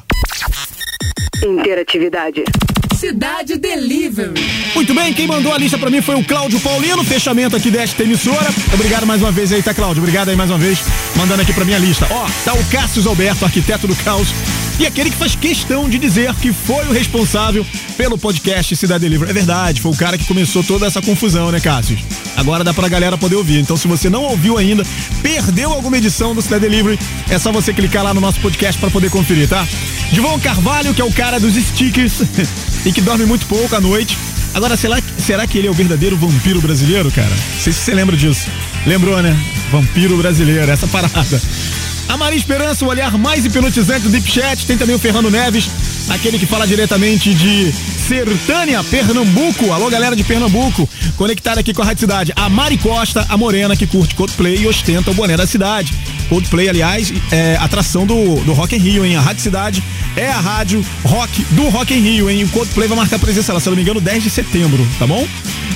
Interatividade. 1.43 2.43
Cidade 3.01 3.57
Delivery. 3.57 4.39
Muito 4.75 4.93
bem, 4.93 5.11
quem 5.11 5.25
mandou 5.25 5.51
a 5.51 5.57
lista 5.57 5.75
pra 5.75 5.89
mim 5.89 6.03
foi 6.03 6.13
o 6.13 6.23
Cláudio 6.23 6.59
Paulino, 6.59 7.03
fechamento 7.03 7.55
aqui 7.55 7.71
desta 7.71 8.03
emissora. 8.03 8.53
Obrigado 8.71 9.07
mais 9.07 9.23
uma 9.23 9.31
vez 9.31 9.51
aí, 9.51 9.63
tá, 9.63 9.73
Cláudio? 9.73 10.03
Obrigado 10.03 10.29
aí 10.29 10.35
mais 10.35 10.51
uma 10.51 10.59
vez, 10.59 10.77
mandando 11.15 11.41
aqui 11.41 11.51
pra 11.51 11.65
minha 11.65 11.79
lista. 11.79 12.05
Ó, 12.11 12.27
tá 12.45 12.53
o 12.53 12.63
Cássio 12.65 13.09
Alberto, 13.09 13.43
arquiteto 13.43 13.87
do 13.87 13.95
caos, 13.95 14.27
e 14.81 14.87
aquele 14.87 15.11
que 15.11 15.15
faz 15.15 15.35
questão 15.35 15.87
de 15.87 15.99
dizer 15.99 16.33
que 16.41 16.51
foi 16.51 16.83
o 16.87 16.91
responsável 16.91 17.63
pelo 17.95 18.17
podcast 18.17 18.75
Cidade 18.75 19.01
Delivery. 19.01 19.29
É 19.29 19.33
verdade, 19.33 19.79
foi 19.79 19.91
o 19.91 19.95
cara 19.95 20.17
que 20.17 20.25
começou 20.25 20.63
toda 20.63 20.87
essa 20.87 20.99
confusão, 20.99 21.51
né, 21.51 21.59
Cássio? 21.59 21.99
Agora 22.35 22.63
dá 22.63 22.73
pra 22.73 22.87
galera 22.87 23.15
poder 23.15 23.35
ouvir. 23.35 23.59
Então, 23.59 23.77
se 23.77 23.87
você 23.87 24.09
não 24.09 24.23
ouviu 24.23 24.57
ainda, 24.57 24.83
perdeu 25.21 25.71
alguma 25.71 25.97
edição 25.97 26.33
do 26.33 26.41
Cidade 26.41 26.67
Delivery, 26.67 26.97
é 27.29 27.37
só 27.37 27.51
você 27.51 27.71
clicar 27.71 28.03
lá 28.03 28.11
no 28.11 28.19
nosso 28.19 28.39
podcast 28.39 28.81
pra 28.81 28.89
poder 28.89 29.11
conferir, 29.11 29.47
tá? 29.47 29.67
Divon 30.11 30.39
Carvalho, 30.39 30.95
que 30.95 31.01
é 31.01 31.05
o 31.05 31.11
cara 31.11 31.39
dos 31.39 31.53
stickers 31.53 32.23
e 32.83 32.91
que 32.91 33.01
dorme 33.01 33.27
muito 33.27 33.45
pouco 33.45 33.75
à 33.75 33.79
noite. 33.79 34.17
Agora, 34.51 34.75
será, 34.75 34.99
será 35.19 35.45
que 35.45 35.59
ele 35.59 35.67
é 35.67 35.69
o 35.69 35.75
verdadeiro 35.75 36.17
vampiro 36.17 36.59
brasileiro, 36.59 37.11
cara? 37.11 37.29
Não 37.29 37.61
sei 37.61 37.71
se 37.71 37.81
você 37.81 37.93
lembra 37.93 38.17
disso. 38.17 38.49
Lembrou, 38.87 39.21
né? 39.21 39.39
Vampiro 39.71 40.17
brasileiro, 40.17 40.71
essa 40.71 40.87
parada. 40.87 41.39
A 42.11 42.17
Maria 42.17 42.37
Esperança, 42.37 42.83
o 42.83 42.89
olhar 42.89 43.17
mais 43.17 43.45
hipnotizante 43.45 44.01
do 44.01 44.09
Deep 44.09 44.29
Chat. 44.29 44.65
Tem 44.65 44.77
também 44.77 44.93
o 44.93 44.99
Fernando 44.99 45.31
Neves, 45.31 45.69
aquele 46.09 46.37
que 46.37 46.45
fala 46.45 46.67
diretamente 46.67 47.33
de 47.33 47.71
Sertânia, 47.71 48.83
Pernambuco. 48.83 49.71
Alô, 49.71 49.89
galera 49.89 50.13
de 50.13 50.21
Pernambuco, 50.21 50.89
conectada 51.15 51.61
aqui 51.61 51.73
com 51.73 51.81
a 51.81 51.85
Rádio 51.85 52.01
Cidade. 52.01 52.33
A 52.35 52.49
Mari 52.49 52.77
Costa, 52.77 53.25
a 53.29 53.37
morena 53.37 53.77
que 53.77 53.87
curte 53.87 54.13
Coldplay 54.13 54.57
e 54.57 54.67
ostenta 54.67 55.09
o 55.09 55.13
boné 55.13 55.37
da 55.37 55.47
cidade. 55.47 55.93
Coldplay, 56.27 56.67
aliás, 56.67 57.13
é 57.31 57.55
atração 57.61 58.05
do, 58.05 58.43
do 58.43 58.51
Rock 58.51 58.75
in 58.75 58.79
Rio, 58.79 59.05
hein? 59.05 59.15
A 59.15 59.21
Rádio 59.21 59.43
Cidade 59.43 59.81
é 60.17 60.27
a 60.27 60.39
rádio 60.39 60.85
rock 61.05 61.45
do 61.51 61.69
Rock 61.69 61.93
in 61.93 62.01
Rio, 62.01 62.29
hein? 62.29 62.43
O 62.43 62.49
Coldplay 62.49 62.89
vai 62.89 62.97
marcar 62.97 63.19
presença 63.19 63.53
lá, 63.53 63.61
se 63.61 63.69
não 63.69 63.77
me 63.77 63.83
engano, 63.83 64.01
10 64.01 64.23
de 64.23 64.29
setembro, 64.29 64.85
tá 64.99 65.07
bom? 65.07 65.25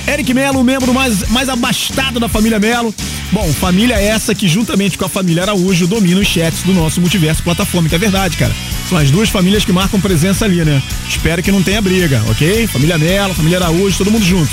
Eric 0.06 0.32
Melo, 0.34 0.62
membro 0.62 0.92
mais, 0.92 1.28
mais 1.30 1.48
abastado 1.48 2.20
da 2.20 2.28
família 2.28 2.60
Melo. 2.60 2.94
Bom, 3.32 3.50
família 3.54 3.94
essa 3.94 4.34
que, 4.34 4.46
juntamente 4.46 4.96
com 4.96 5.04
a 5.04 5.08
família 5.08 5.42
Araújo, 5.42 5.86
domina 5.86 6.25
os 6.26 6.32
chats 6.32 6.62
do 6.62 6.74
nosso 6.74 7.00
multiverso 7.00 7.42
plataforma, 7.42 7.88
que 7.88 7.94
é 7.94 7.98
verdade, 7.98 8.36
cara. 8.36 8.54
São 8.88 8.98
as 8.98 9.10
duas 9.10 9.28
famílias 9.28 9.64
que 9.64 9.72
marcam 9.72 10.00
presença 10.00 10.44
ali, 10.44 10.64
né? 10.64 10.82
Espero 11.08 11.42
que 11.42 11.52
não 11.52 11.62
tenha 11.62 11.80
briga, 11.80 12.22
ok? 12.28 12.66
Família 12.66 12.98
Melo, 12.98 13.34
família 13.34 13.58
Araújo, 13.58 13.96
todo 13.96 14.10
mundo 14.10 14.24
junto. 14.24 14.50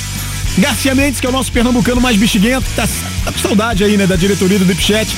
Garcia 0.58 0.94
Mendes, 0.94 1.20
que 1.20 1.26
é 1.26 1.30
o 1.30 1.34
nosso 1.34 1.52
pernambucano 1.52 2.00
mais 2.00 2.16
bexiguento, 2.16 2.70
tá, 2.76 2.88
tá 3.26 3.32
com 3.32 3.40
saudade 3.40 3.84
aí, 3.84 3.98
né, 3.98 4.06
da 4.06 4.16
diretoria 4.16 4.60
do 4.60 4.66
Deep 4.66 4.82
Chat. 4.82 5.16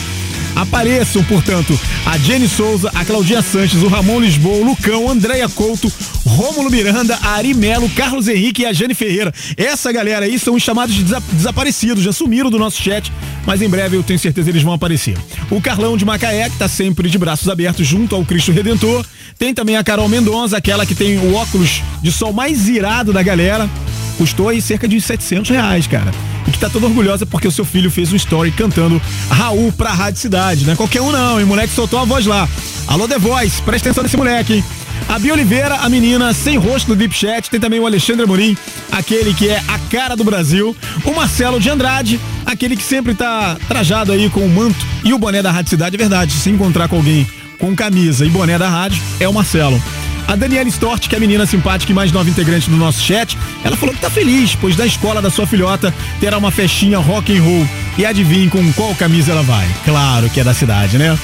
Apareçam, 0.56 1.24
portanto, 1.24 1.78
a 2.06 2.18
Jenny 2.18 2.48
Souza, 2.48 2.90
a 2.96 3.04
Claudinha 3.04 3.42
Sanches, 3.42 3.84
o 3.84 3.88
Ramon 3.88 4.22
Lisboa, 4.22 4.58
o 4.58 4.64
Lucão, 4.64 5.10
Andréia 5.10 5.50
Couto, 5.50 5.92
Rômulo 6.26 6.70
Miranda, 6.70 7.18
a 7.22 7.32
Ari 7.32 7.54
Melo, 7.54 7.90
Carlos 7.90 8.28
Henrique 8.28 8.62
e 8.62 8.66
a 8.66 8.72
Jane 8.72 8.94
Ferreira. 8.94 9.34
Essa 9.58 9.92
galera 9.92 10.26
aí 10.26 10.40
são 10.40 10.56
os 10.56 10.64
chamados 10.64 10.96
de 10.96 11.04
desa 11.04 11.22
desaparecidos, 11.32 12.04
já 12.04 12.14
sumiram 12.14 12.50
do 12.50 12.58
nosso 12.58 12.82
chat, 12.82 13.12
mas 13.46 13.62
em 13.62 13.70
breve 13.70 13.98
eu 13.98 14.04
tenho 14.04 14.18
certeza 14.18 14.50
eles 14.50 14.64
vão 14.64 14.74
aparecer. 14.74 15.18
O 15.50 15.62
Carlão 15.62 15.98
de 15.98 16.06
Macaé, 16.06 16.50
que 16.50 16.58
tá 16.58 16.68
sempre 16.68 17.10
de 17.10 17.18
braços 17.18 17.50
abertos 17.50 17.86
junto 17.86 18.16
ao 18.16 18.24
Cristo 18.26 18.52
Redentor. 18.52 19.06
Tem 19.38 19.54
também 19.54 19.76
a 19.76 19.84
Carol 19.84 20.08
Mendonça, 20.08 20.58
aquela 20.58 20.86
que 20.86 20.96
tem 20.96 21.18
o 21.18 21.36
óculos 21.36 21.82
de 22.02 22.12
sol 22.12 22.32
mais 22.32 22.70
irado 22.70 23.12
da 23.12 23.22
galera. 23.22 23.70
Custou 24.18 24.48
aí 24.50 24.62
cerca 24.62 24.88
de 24.88 25.00
700 25.02 25.50
reais, 25.50 25.88
cara 25.88 26.12
e 26.48 26.52
que 26.52 26.60
tá 26.60 26.70
toda 26.70 26.86
orgulhosa 26.86 27.26
porque 27.26 27.48
o 27.48 27.52
seu 27.52 27.66
filho 27.66 27.90
fez 27.90 28.12
um 28.12 28.16
story 28.16 28.52
cantando 28.52 29.02
Raul 29.30 29.72
pra 29.72 29.92
Rádio 29.92 30.20
Cidade, 30.20 30.66
não 30.66 30.74
é 30.74 30.76
qualquer 30.76 31.02
um 31.02 31.12
não, 31.12 31.40
hein? 31.40 31.46
O 31.46 31.48
moleque 31.48 31.74
soltou 31.74 32.00
a 32.00 32.06
voz 32.06 32.26
lá. 32.26 32.48
Alô, 32.88 33.08
The 33.08 33.18
Voice, 33.18 33.62
presta 33.62 33.90
atenção 33.90 34.04
nesse 34.04 34.18
moleque, 34.18 34.56
hein? 34.56 34.64
A 35.08 35.20
Bia 35.20 35.34
Oliveira, 35.34 35.76
a 35.76 35.90
menina 35.90 36.34
sem 36.34 36.58
rosto 36.58 36.88
do 36.88 36.96
Deep 36.96 37.14
Chat, 37.14 37.50
tem 37.50 37.60
também 37.60 37.80
o 37.80 37.86
Alexandre 37.86 38.24
Amorim, 38.24 38.58
aquele 38.92 39.34
que 39.34 39.50
é 39.50 39.62
a 39.68 39.78
cara 39.90 40.16
do 40.16 40.24
Brasil, 40.24 40.76
o 41.04 41.12
Marcelo 41.12 41.60
de 41.60 41.70
Andrade, 41.70 42.20
aquele 42.46 42.76
que 42.76 42.84
sempre 42.84 43.14
tá 43.14 43.58
trajado 43.68 44.12
aí 44.12 44.30
com 44.30 44.42
o 44.42 44.50
manto 44.50 44.86
e 45.04 45.14
o 45.14 45.20
boné 45.20 45.44
da 45.44 45.52
Rádio 45.52 45.70
Cidade, 45.70 45.96
é 45.96 46.00
verdade, 46.00 46.34
se 46.34 46.50
encontrar 46.50 46.88
com 46.88 46.96
alguém 46.96 47.28
com 47.60 47.76
camisa 47.76 48.26
e 48.26 48.30
boné 48.30 48.58
da 48.58 48.70
rádio, 48.70 49.02
é 49.20 49.28
o 49.28 49.34
Marcelo. 49.34 49.82
A 50.28 50.36
Daniela 50.36 50.68
Stort, 50.70 51.08
que 51.08 51.16
é 51.16 51.18
a 51.18 51.22
menina 51.22 51.46
simpática 51.46 51.92
e 51.92 51.96
mais 51.96 52.12
nova 52.12 52.30
integrante 52.30 52.70
do 52.70 52.76
nosso 52.76 53.02
chat, 53.02 53.38
ela 53.64 53.78
falou 53.78 53.94
que 53.94 54.02
tá 54.02 54.10
feliz, 54.10 54.56
pois 54.56 54.76
da 54.76 54.86
escola 54.86 55.22
da 55.22 55.30
sua 55.30 55.46
filhota 55.46 55.94
terá 56.20 56.38
uma 56.38 56.52
festinha 56.52 56.98
rock 56.98 57.38
and 57.38 57.44
roll. 57.44 57.68
E 57.98 58.06
adivinhe 58.06 58.50
com 58.50 58.74
qual 58.74 58.94
camisa 58.96 59.32
ela 59.32 59.44
vai. 59.44 59.68
Claro 59.86 60.30
que 60.30 60.40
é 60.40 60.44
da 60.44 60.54
cidade, 60.54 60.98
né? 60.98 61.18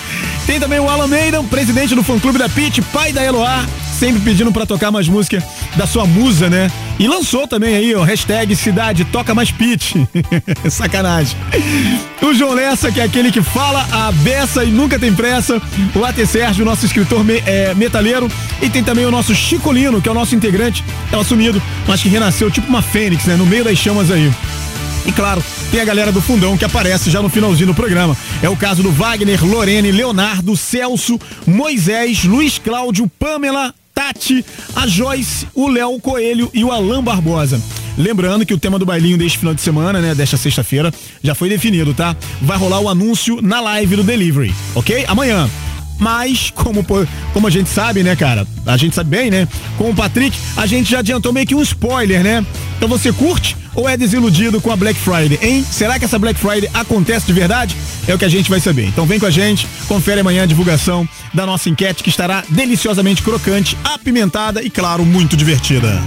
Tem 0.46 0.60
também 0.60 0.80
o 0.80 0.90
Alan 0.90 1.08
Meidan, 1.08 1.44
presidente 1.46 1.96
do 1.96 2.04
fã-clube 2.04 2.38
da 2.38 2.48
Pit, 2.48 2.82
pai 2.82 3.12
da 3.12 3.24
Eloá, 3.24 3.66
sempre 4.02 4.20
pedindo 4.22 4.52
para 4.52 4.66
tocar 4.66 4.90
mais 4.90 5.08
música 5.08 5.44
da 5.76 5.86
sua 5.86 6.08
musa, 6.08 6.50
né? 6.50 6.72
E 6.98 7.08
lançou 7.08 7.48
também 7.48 7.76
aí, 7.76 7.94
ó, 7.94 8.02
hashtag 8.02 8.56
Cidade 8.56 9.06
Toca 9.06 9.36
Mais 9.36 9.52
Pit. 9.52 9.94
Sacanagem. 10.68 11.38
O 12.20 12.34
João 12.34 12.56
Lessa, 12.56 12.92
que 12.92 13.00
é 13.00 13.04
aquele 13.04 13.32
que 13.32 13.44
fala 13.44 13.88
a 13.92 14.12
beça 14.12 14.64
e 14.64 14.72
nunca 14.72 14.98
tem 14.98 15.14
pressa. 15.14 15.62
O 15.94 16.04
AT 16.04 16.18
Sérgio, 16.26 16.66
nosso 16.66 16.84
escritor 16.84 17.24
me, 17.24 17.44
é, 17.46 17.76
metaleiro. 17.76 18.28
E 18.60 18.72
tem 18.72 18.84
também 18.84 19.06
o 19.06 19.12
nosso 19.12 19.36
Chicolino, 19.36 20.02
que 20.02 20.10
é 20.10 20.12
o 20.12 20.16
nosso 20.16 20.34
integrante. 20.34 20.84
Tava 21.12 21.24
sumido, 21.24 21.62
mas 21.88 22.02
que 22.02 22.10
renasceu 22.10 22.50
tipo 22.50 22.68
uma 22.68 22.82
fênix, 22.82 23.26
né? 23.26 23.36
No 23.36 23.46
meio 23.46 23.64
das 23.64 23.78
chamas 23.78 24.10
aí. 24.10 24.32
E 25.06 25.12
claro, 25.12 25.44
tem 25.70 25.80
a 25.80 25.86
galera 25.86 26.12
do 26.12 26.22
fundão 26.22 26.58
que 26.58 26.66
aparece 26.66 27.12
já 27.12 27.22
no 27.22 27.30
finalzinho 27.30 27.68
do 27.68 27.76
programa. 27.76 28.18
É 28.42 28.50
o 28.50 28.58
caso 28.58 28.82
do 28.82 28.92
Wagner, 28.92 29.46
Lorene, 29.46 29.92
Leonardo, 29.92 30.58
Celso, 30.58 31.20
Moisés, 31.46 32.24
Luiz 32.24 32.58
Cláudio, 32.58 33.08
Pamela, 33.20 33.76
Tati, 34.02 34.44
a 34.76 34.88
Joyce, 34.88 35.48
o 35.54 35.68
Léo 35.68 36.00
Coelho 36.00 36.50
e 36.56 36.64
o 36.64 36.72
Alan 36.72 37.04
Barbosa. 37.04 37.62
Lembrando 37.96 38.44
que 38.48 38.54
o 38.54 38.58
tema 38.58 38.80
do 38.80 38.86
bailinho 38.86 39.16
deste 39.16 39.38
final 39.38 39.54
de 39.54 39.62
semana, 39.62 40.02
né, 40.02 40.16
desta 40.16 40.38
sexta-feira, 40.38 40.92
já 41.22 41.36
foi 41.36 41.50
definido, 41.50 41.94
tá? 41.94 42.18
Vai 42.42 42.58
rolar 42.58 42.80
o 42.80 42.90
anúncio 42.90 43.40
na 43.44 43.62
live 43.62 43.98
do 43.98 44.04
Delivery, 44.04 44.52
ok? 44.74 45.06
Amanhã. 45.08 45.48
Mas, 46.02 46.52
como, 46.56 46.84
como 47.32 47.46
a 47.46 47.50
gente 47.52 47.70
sabe, 47.70 48.02
né, 48.02 48.16
cara? 48.16 48.48
A 48.66 48.76
gente 48.76 48.96
sabe 48.96 49.12
bem, 49.12 49.30
né? 49.30 49.48
Com 49.78 49.92
o 49.92 49.96
Patrick, 49.96 50.36
a 50.58 50.66
gente 50.66 50.90
já 50.90 50.98
adiantou 50.98 51.32
meio 51.32 51.46
que 51.46 51.54
um 51.54 51.62
spoiler, 51.62 52.24
né? 52.24 52.44
Então 52.76 52.90
você 52.90 53.14
curte 53.14 53.56
ou 53.76 53.88
é 53.88 53.96
desiludido 53.96 54.60
com 54.60 54.72
a 54.72 54.76
Black 54.76 55.00
Friday, 55.00 55.38
hein? 55.40 55.64
Será 55.64 56.00
que 56.00 56.06
essa 56.06 56.18
Black 56.18 56.40
Friday 56.40 56.68
acontece 56.74 57.28
de 57.28 57.34
verdade? 57.34 57.78
É 58.08 58.16
o 58.16 58.18
que 58.18 58.26
a 58.26 58.30
gente 58.30 58.50
vai 58.50 58.60
saber. 58.60 58.88
Então 58.88 59.06
vem 59.06 59.20
com 59.20 59.28
a 59.28 59.30
gente, 59.30 59.68
confere 59.88 60.22
amanhã 60.22 60.42
a 60.42 60.48
divulgação 60.48 61.08
da 61.36 61.46
nossa 61.46 61.70
enquete 61.70 62.02
que 62.02 62.10
estará 62.10 62.44
deliciosamente 62.50 63.22
crocante, 63.22 63.78
apimentada 63.84 64.64
e, 64.64 64.72
claro, 64.72 65.06
muito 65.06 65.38
divertida. 65.38 66.02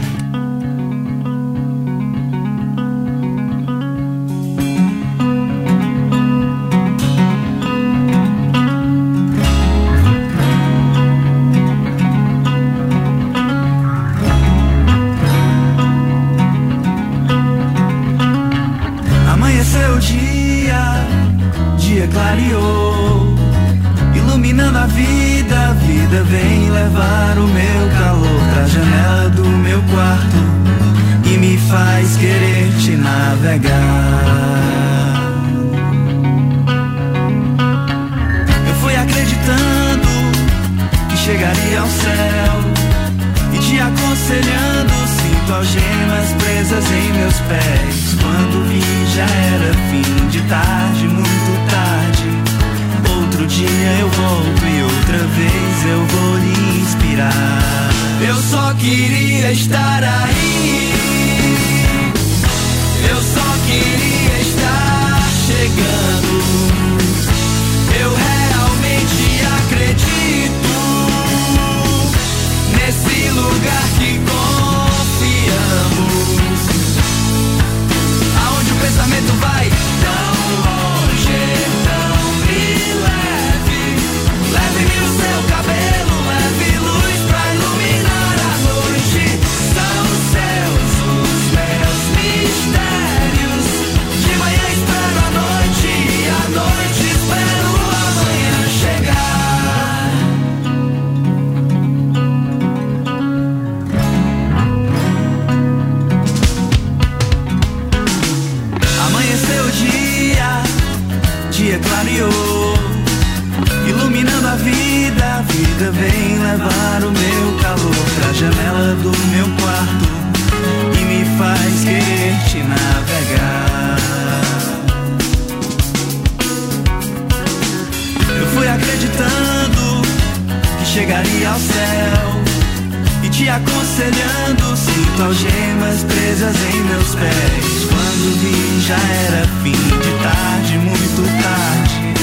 te 133.44 133.50
aconselhando. 133.50 134.76
Sinto 134.76 135.22
algemas 135.22 136.02
presas 136.04 136.56
em 136.72 136.82
meus 136.84 137.14
pés. 137.14 137.84
Quando 137.88 138.40
vi, 138.40 138.80
já 138.80 138.96
era 138.96 139.46
fim 139.62 139.72
de 139.72 140.12
tarde, 140.22 140.78
muito 140.78 141.22
tarde. 141.42 142.14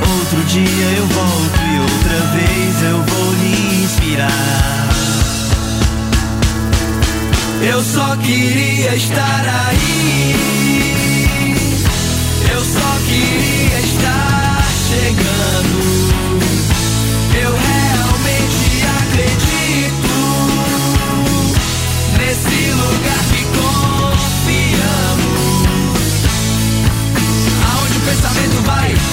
Outro 0.00 0.40
dia 0.48 0.88
eu 0.96 1.06
volto 1.06 1.60
e 1.60 1.78
outra 1.80 2.18
vez 2.36 2.82
eu 2.90 2.98
vou 3.02 3.32
me 3.32 3.84
inspirar. 3.84 4.88
Eu 7.62 7.82
só 7.82 8.16
queria 8.16 8.94
estar 8.96 9.44
aí. 9.68 10.34
Eu 12.50 12.60
só 12.60 12.98
queria 13.06 13.80
estar. 13.80 14.31
survive 28.52 29.11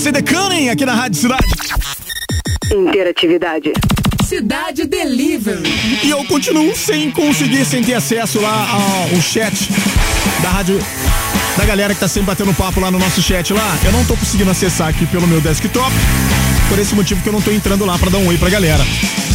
The 0.00 0.22
Cunning 0.22 0.68
aqui 0.68 0.86
na 0.86 0.94
Rádio 0.94 1.20
Cidade. 1.20 1.44
Interatividade. 2.72 3.72
Cidade 4.24 4.84
Delivery. 4.84 5.62
E 6.04 6.08
eu 6.08 6.24
continuo 6.24 6.74
sem 6.74 7.10
conseguir, 7.10 7.64
sem 7.64 7.82
ter 7.82 7.94
acesso 7.94 8.40
lá 8.40 8.70
ao, 8.70 9.14
ao 9.14 9.20
chat 9.20 9.68
da 10.40 10.50
rádio. 10.50 10.78
Da 11.56 11.64
galera 11.66 11.94
que 11.94 12.00
tá 12.00 12.06
sempre 12.06 12.28
batendo 12.28 12.54
papo 12.54 12.80
lá 12.80 12.90
no 12.90 12.98
nosso 12.98 13.20
chat 13.20 13.52
lá. 13.52 13.78
Eu 13.84 13.90
não 13.90 14.04
tô 14.04 14.16
conseguindo 14.16 14.50
acessar 14.50 14.88
aqui 14.88 15.04
pelo 15.06 15.26
meu 15.26 15.40
desktop. 15.40 15.92
Por 16.68 16.78
esse 16.78 16.94
motivo 16.94 17.20
que 17.20 17.28
eu 17.28 17.32
não 17.32 17.42
tô 17.42 17.50
entrando 17.50 17.84
lá 17.84 17.98
pra 17.98 18.08
dar 18.08 18.18
um 18.18 18.28
oi 18.28 18.38
pra 18.38 18.48
galera. 18.48 18.84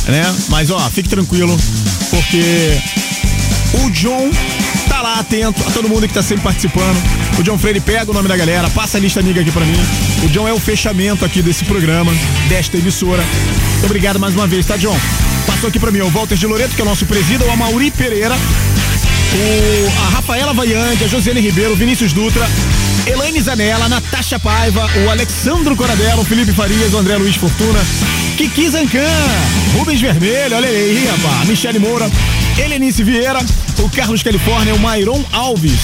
Né? 0.08 0.24
Mas 0.50 0.72
ó, 0.72 0.80
fique 0.90 1.10
tranquilo, 1.10 1.56
porque 2.10 2.82
o 3.74 3.90
John 3.90 4.30
tá 4.88 5.02
lá 5.02 5.20
atento 5.20 5.62
a 5.68 5.72
todo 5.72 5.90
mundo 5.90 6.08
que 6.08 6.14
tá 6.14 6.22
sempre 6.22 6.44
participando. 6.44 6.98
O 7.38 7.44
John 7.44 7.58
Freire 7.58 7.80
pega 7.80 8.10
o 8.12 8.14
nome 8.14 8.28
da 8.28 8.38
galera, 8.38 8.70
passa 8.70 8.98
a 8.98 9.02
lista 9.02 9.20
amiga 9.20 9.42
aqui 9.42 9.52
pra 9.52 9.66
mim. 9.66 9.78
O 10.24 10.28
John 10.30 10.48
é 10.48 10.54
o 10.54 10.60
fechamento 10.60 11.26
aqui 11.26 11.42
desse 11.42 11.66
programa, 11.66 12.12
desta 12.48 12.78
emissora. 12.78 13.24
Muito 13.72 13.86
obrigado 13.86 14.20
mais 14.20 14.36
uma 14.36 14.48
vez, 14.48 14.66
tá, 14.66 14.78
John? 14.78 14.98
Passou 15.48 15.70
aqui 15.70 15.80
pra 15.80 15.92
mim 15.92 16.02
o 16.02 16.10
Walter 16.10 16.36
de 16.36 16.46
Loreto, 16.46 16.76
que 16.76 16.82
é 16.82 16.86
o 16.86 16.88
nosso 16.88 17.06
presida, 17.06 17.44
o 17.46 17.52
Amauri 17.52 17.92
Pereira, 17.92 18.36
o, 18.36 20.02
a 20.06 20.10
Rafaela 20.16 20.54
Vaiante, 20.54 21.04
a 21.04 21.08
Josiane 21.08 21.42
Ribeiro, 21.42 21.74
o 21.74 21.76
Vinícius 21.76 22.14
Dutra, 22.14 22.48
Elaine 23.06 23.42
Zanella, 23.42 23.90
Natasha 23.90 24.40
Paiva, 24.40 24.88
o 25.06 25.10
Alexandro 25.10 25.76
Coradello, 25.76 26.22
o 26.22 26.26
Felipe 26.26 26.54
Farias, 26.54 26.94
o 26.94 26.98
André 26.98 27.18
Luiz 27.18 27.36
Fortuna, 27.36 27.80
Kiki 28.38 28.70
Zancan, 28.70 29.02
Rubens 29.78 30.00
Vermelho, 30.00 30.56
olha 30.56 30.70
aí, 30.70 31.06
rapaz, 31.06 31.48
Michele 31.48 31.80
Moura, 31.80 32.10
Helenice 32.58 33.04
Vieira, 33.04 33.40
o 33.80 33.90
Carlos 33.90 34.22
Califórnia, 34.22 34.76
o 34.76 34.80
Mairon 34.80 35.24
Alves, 35.32 35.80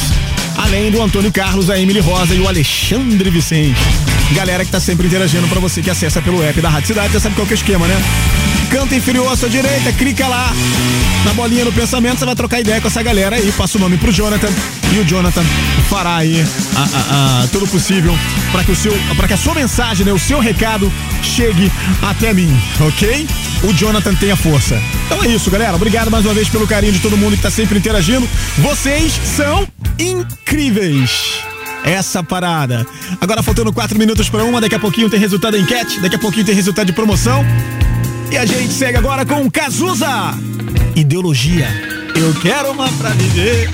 além 0.57 0.91
do 0.91 1.01
Antônio 1.01 1.31
Carlos, 1.31 1.69
a 1.69 1.79
Emily 1.79 1.99
Rosa 1.99 2.35
e 2.35 2.39
o 2.39 2.47
Alexandre 2.47 3.29
Vicente. 3.29 4.08
Galera 4.33 4.63
que 4.63 4.71
tá 4.71 4.79
sempre 4.79 5.07
interagindo 5.07 5.47
pra 5.47 5.59
você 5.59 5.81
que 5.81 5.89
acessa 5.89 6.21
pelo 6.21 6.43
app 6.43 6.61
da 6.61 6.69
Rádio 6.69 6.87
Cidade, 6.87 7.13
já 7.13 7.19
sabe 7.19 7.35
qual 7.35 7.47
que 7.47 7.53
é 7.53 7.55
o 7.55 7.57
esquema, 7.57 7.87
né? 7.87 7.99
Canto 8.69 8.93
inferior 8.93 9.31
à 9.31 9.35
sua 9.35 9.49
direita, 9.49 9.91
clica 9.93 10.27
lá 10.27 10.53
na 11.25 11.33
bolinha 11.33 11.65
no 11.65 11.71
pensamento, 11.71 12.19
você 12.19 12.25
vai 12.25 12.35
trocar 12.35 12.59
ideia 12.59 12.79
com 12.79 12.87
essa 12.87 13.01
galera 13.01 13.35
aí, 13.35 13.51
passa 13.51 13.77
o 13.77 13.81
nome 13.81 13.97
pro 13.97 14.11
Jonathan 14.11 14.49
e 14.93 14.99
o 14.99 15.05
Jonathan 15.05 15.43
fará 15.89 16.17
aí 16.17 16.45
a, 16.75 16.81
a, 16.81 17.43
a, 17.43 17.47
tudo 17.47 17.67
possível 17.67 18.15
para 18.51 18.63
que 18.63 18.71
o 18.71 18.75
seu, 18.75 18.93
para 19.17 19.27
que 19.27 19.33
a 19.33 19.37
sua 19.37 19.55
mensagem, 19.55 20.05
né, 20.05 20.13
o 20.13 20.19
seu 20.19 20.39
recado 20.39 20.91
chegue 21.23 21.71
até 22.01 22.31
mim, 22.31 22.55
ok? 22.79 23.27
O 23.63 23.73
Jonathan 23.73 24.13
tenha 24.13 24.35
força. 24.35 24.79
Então 25.07 25.23
é 25.23 25.27
isso, 25.27 25.49
galera. 25.49 25.75
Obrigado 25.75 26.11
mais 26.11 26.23
uma 26.23 26.33
vez 26.33 26.47
pelo 26.47 26.67
carinho 26.67 26.93
de 26.93 26.99
todo 26.99 27.17
mundo 27.17 27.35
que 27.35 27.41
tá 27.41 27.51
sempre 27.51 27.79
interagindo. 27.79 28.29
Vocês 28.59 29.19
são 29.25 29.67
incríveis 29.97 31.48
essa 31.83 32.23
parada. 32.23 32.85
Agora 33.19 33.43
faltando 33.43 33.71
quatro 33.73 33.97
minutos 33.97 34.29
para 34.29 34.43
uma, 34.43 34.61
daqui 34.61 34.75
a 34.75 34.79
pouquinho 34.79 35.09
tem 35.09 35.19
resultado 35.19 35.53
da 35.53 35.59
enquete, 35.59 35.99
daqui 35.99 36.15
a 36.15 36.19
pouquinho 36.19 36.45
tem 36.45 36.55
resultado 36.55 36.87
de 36.87 36.93
promoção. 36.93 37.45
E 38.31 38.37
a 38.37 38.45
gente 38.45 38.71
segue 38.73 38.97
agora 38.97 39.25
com 39.25 39.49
Cazuza. 39.49 40.37
Ideologia. 40.95 41.67
Eu 42.15 42.33
quero 42.41 42.71
uma 42.71 42.89
pra 42.93 43.09
viver. 43.11 43.69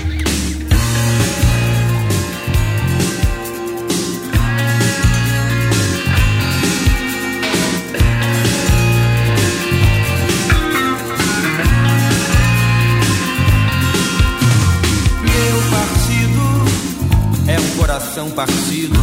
Partido. 18.36 19.00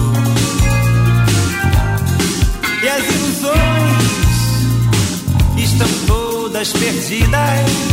E 2.84 2.88
as 2.88 3.04
ilusões 3.16 4.04
estão 5.58 5.88
todas 6.06 6.72
perdidas. 6.74 7.93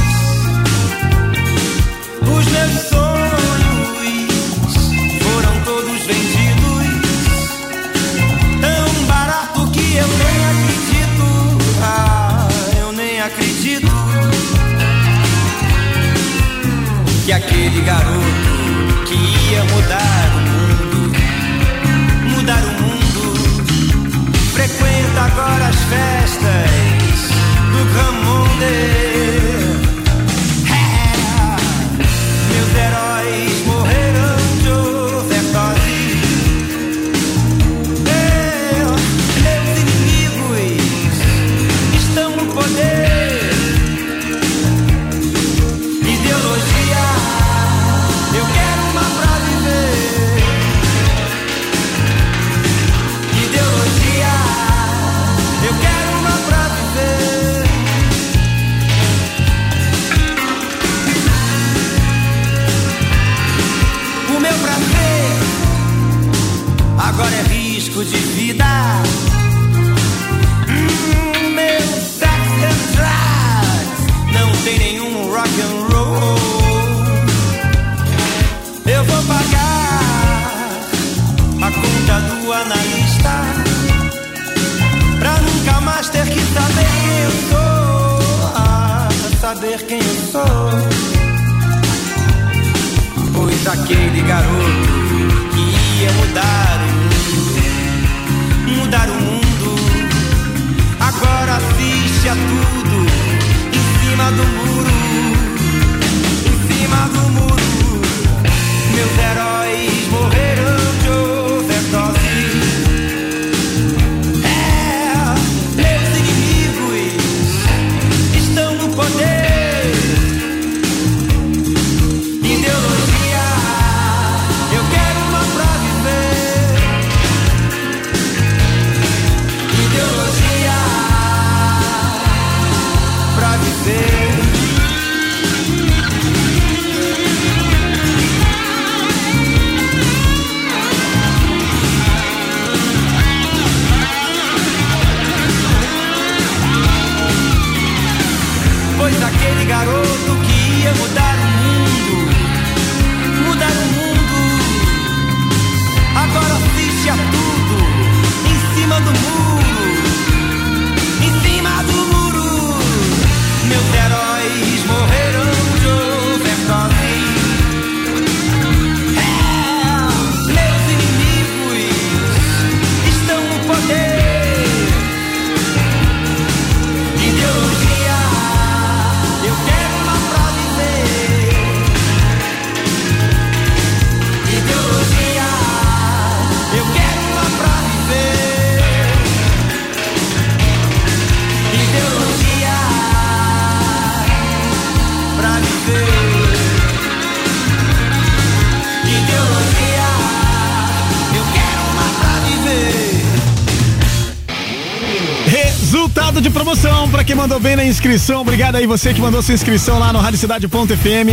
Inscrição. 208.01 208.41
Obrigado 208.41 208.77
aí 208.77 208.87
você 208.87 209.13
que 209.13 209.21
mandou 209.21 209.43
sua 209.43 209.53
inscrição 209.53 209.99
lá 209.99 210.11
no 210.11 210.19
radiocidade.fm. 210.19 211.29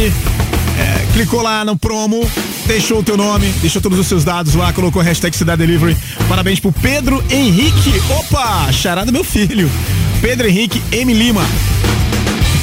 É, 0.78 1.14
clicou 1.14 1.42
lá 1.42 1.64
no 1.64 1.78
promo, 1.78 2.30
deixou 2.68 3.00
o 3.00 3.04
teu 3.04 3.16
nome, 3.16 3.48
deixou 3.62 3.82
todos 3.82 3.98
os 3.98 4.06
seus 4.06 4.26
dados 4.26 4.54
lá, 4.54 4.74
colocou 4.74 5.02
hashtag 5.02 5.36
Cidade 5.36 5.66
Delivery. 5.66 5.96
Parabéns 6.28 6.60
pro 6.60 6.74
Pedro 6.74 7.24
Henrique. 7.32 7.94
Opa, 8.20 8.70
charada 8.74 9.14
meu 9.14 9.24
filho. 9.24 9.72
Pedro 10.20 10.46
Henrique 10.46 10.84
M. 10.92 11.14
Lima. 11.14 11.46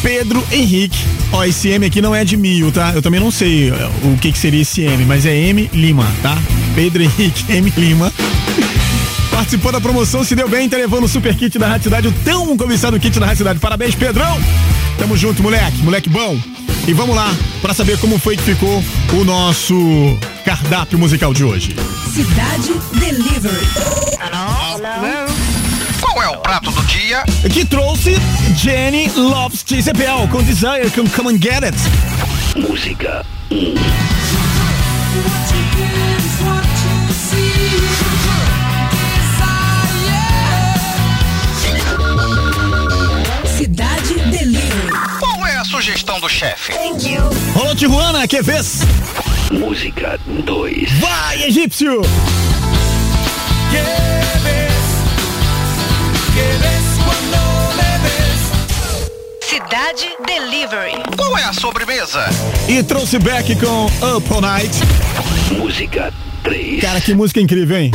Pedro 0.02 0.46
Henrique. 0.52 0.98
Ó, 1.32 1.42
esse 1.42 1.70
M 1.70 1.86
aqui 1.86 2.02
não 2.02 2.14
é 2.14 2.26
de 2.26 2.36
mil, 2.36 2.70
tá? 2.70 2.92
Eu 2.94 3.00
também 3.00 3.18
não 3.18 3.30
sei 3.30 3.70
é, 3.70 3.90
o 4.04 4.18
que, 4.18 4.32
que 4.32 4.38
seria 4.38 4.60
esse 4.60 4.82
M, 4.82 5.02
mas 5.06 5.24
é 5.24 5.34
M 5.34 5.70
Lima, 5.72 6.06
tá? 6.22 6.36
Pedro 6.74 7.02
Henrique 7.02 7.50
M. 7.50 7.72
Lima. 7.74 8.12
Participou 9.34 9.72
da 9.72 9.80
promoção, 9.80 10.22
se 10.22 10.36
deu 10.36 10.48
bem, 10.48 10.68
tá 10.68 10.76
levando 10.76 11.04
o 11.04 11.08
super 11.08 11.34
kit 11.34 11.58
da 11.58 11.66
Rádio 11.66 11.82
Cidade, 11.84 12.06
o 12.06 12.12
tão 12.24 12.56
cobiçado 12.56 13.00
kit 13.00 13.18
da 13.18 13.26
Rádio 13.26 13.38
Cidade. 13.38 13.58
Parabéns, 13.58 13.96
Pedrão! 13.96 14.40
Tamo 14.96 15.16
junto, 15.16 15.42
moleque, 15.42 15.76
moleque 15.78 16.08
bom. 16.08 16.38
E 16.86 16.92
vamos 16.92 17.16
lá 17.16 17.34
para 17.60 17.74
saber 17.74 17.98
como 17.98 18.16
foi 18.16 18.36
que 18.36 18.44
ficou 18.44 18.80
o 19.12 19.24
nosso 19.24 19.74
cardápio 20.44 21.00
musical 21.00 21.34
de 21.34 21.42
hoje. 21.42 21.74
Cidade 22.12 22.74
Delivery. 22.92 23.66
Qual 26.00 26.22
é 26.22 26.28
o 26.28 26.36
prato 26.36 26.70
do 26.70 26.82
dia? 26.84 27.24
Que 27.52 27.64
trouxe 27.64 28.14
Jenny 28.56 29.10
Loves 29.16 29.64
Jezebel 29.66 30.28
com 30.30 30.44
Desire 30.44 30.88
com 30.94 31.08
Come 31.08 31.34
and 31.34 31.42
Get 31.42 31.64
It. 31.64 31.78
Música 32.56 33.26
1. 33.50 33.74
Sugestão 45.84 46.18
do 46.18 46.30
chefe? 46.30 46.72
Rolou 47.52 47.76
Tijuana, 47.76 48.26
que 48.26 48.40
vez? 48.40 48.78
Música 49.50 50.18
2. 50.46 50.90
Vai, 50.92 51.42
egípcio! 51.42 52.00
Cidade 59.42 60.08
Delivery. 60.26 61.02
Qual 61.18 61.36
é 61.36 61.44
a 61.44 61.52
sobremesa? 61.52 62.24
E 62.66 62.82
trouxe 62.82 63.18
back 63.18 63.54
com 63.56 64.16
Up 64.16 64.32
All 64.32 64.40
Night. 64.40 64.74
Música 65.58 66.10
3. 66.44 66.80
Cara, 66.80 66.98
que 67.02 67.12
música 67.12 67.42
incrível, 67.42 67.76
hein? 67.76 67.90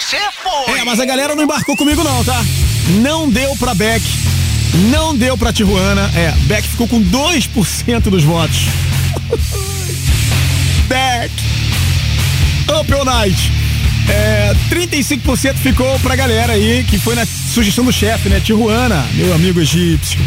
Você 0.00 0.18
foi. 0.42 0.78
É, 0.78 0.84
mas 0.84 1.00
a 1.00 1.06
galera 1.06 1.34
não 1.34 1.42
embarcou 1.42 1.74
comigo 1.74 2.04
não, 2.04 2.22
tá? 2.22 2.44
Não 3.00 3.30
deu 3.30 3.56
pra 3.56 3.74
Beck, 3.74 4.04
não 4.90 5.16
deu 5.16 5.38
pra 5.38 5.54
Tijuana. 5.54 6.10
É, 6.14 6.32
Beck 6.42 6.68
ficou 6.68 6.86
com 6.86 7.02
2% 7.02 8.00
dos 8.10 8.22
votos. 8.22 8.66
Beck. 10.86 11.32
Up 12.78 12.92
All 12.92 13.04
Night. 13.06 13.50
É, 14.08 14.54
35% 14.70 15.54
ficou 15.54 15.98
pra 16.00 16.14
galera 16.14 16.52
aí, 16.52 16.84
que 16.84 16.98
foi 16.98 17.14
na 17.14 17.24
sugestão 17.24 17.84
do 17.84 17.92
chefe, 17.92 18.28
né? 18.28 18.38
Tijuana, 18.38 19.02
meu 19.14 19.34
amigo 19.34 19.60
egípcio. 19.60 20.20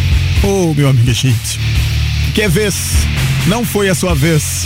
Ô, 0.43 0.73
meu 0.73 0.89
amigo 0.89 1.11
egípcio. 1.11 1.61
Que 2.33 2.47
vez? 2.47 2.75
Não 3.45 3.63
foi 3.63 3.87
a 3.87 3.93
sua 3.93 4.15
vez. 4.15 4.65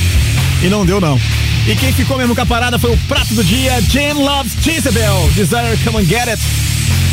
E 0.63 0.67
não 0.67 0.85
deu, 0.85 1.01
não. 1.01 1.19
E 1.65 1.75
quem 1.75 1.93
ficou 1.93 2.17
mesmo 2.17 2.35
com 2.35 2.41
a 2.41 2.45
parada 2.45 2.77
foi 2.77 2.91
o 2.91 2.97
prato 3.07 3.33
do 3.33 3.43
dia, 3.43 3.79
Jane 3.81 4.21
Loves 4.21 4.53
Jezebel, 4.61 5.29
Desire 5.33 5.77
Come 5.85 6.03
and 6.03 6.05
Get 6.05 6.27
It. 6.27 6.41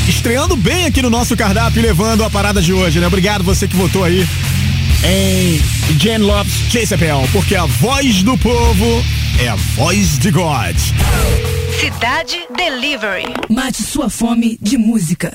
Estreando 0.08 0.56
bem 0.56 0.86
aqui 0.86 1.00
no 1.00 1.08
nosso 1.08 1.36
cardápio 1.36 1.78
e 1.78 1.82
levando 1.82 2.24
a 2.24 2.30
parada 2.30 2.60
de 2.60 2.72
hoje, 2.72 2.98
né? 2.98 3.06
Obrigado 3.06 3.44
você 3.44 3.68
que 3.68 3.76
votou 3.76 4.02
aí 4.02 4.26
em 5.04 5.60
Jane 6.00 6.24
Loves 6.24 6.52
Jezebel, 6.68 7.28
porque 7.30 7.54
a 7.54 7.64
voz 7.64 8.24
do 8.24 8.36
povo 8.38 9.04
é 9.38 9.46
a 9.46 9.54
voz 9.54 10.18
de 10.18 10.32
God. 10.32 10.76
Cidade 11.78 12.36
Delivery. 12.56 13.32
Mate 13.48 13.82
sua 13.84 14.10
fome 14.10 14.58
de 14.60 14.76
música. 14.76 15.32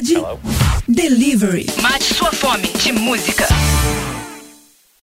Amanhã. 0.00 0.20
Cidade 0.20 0.49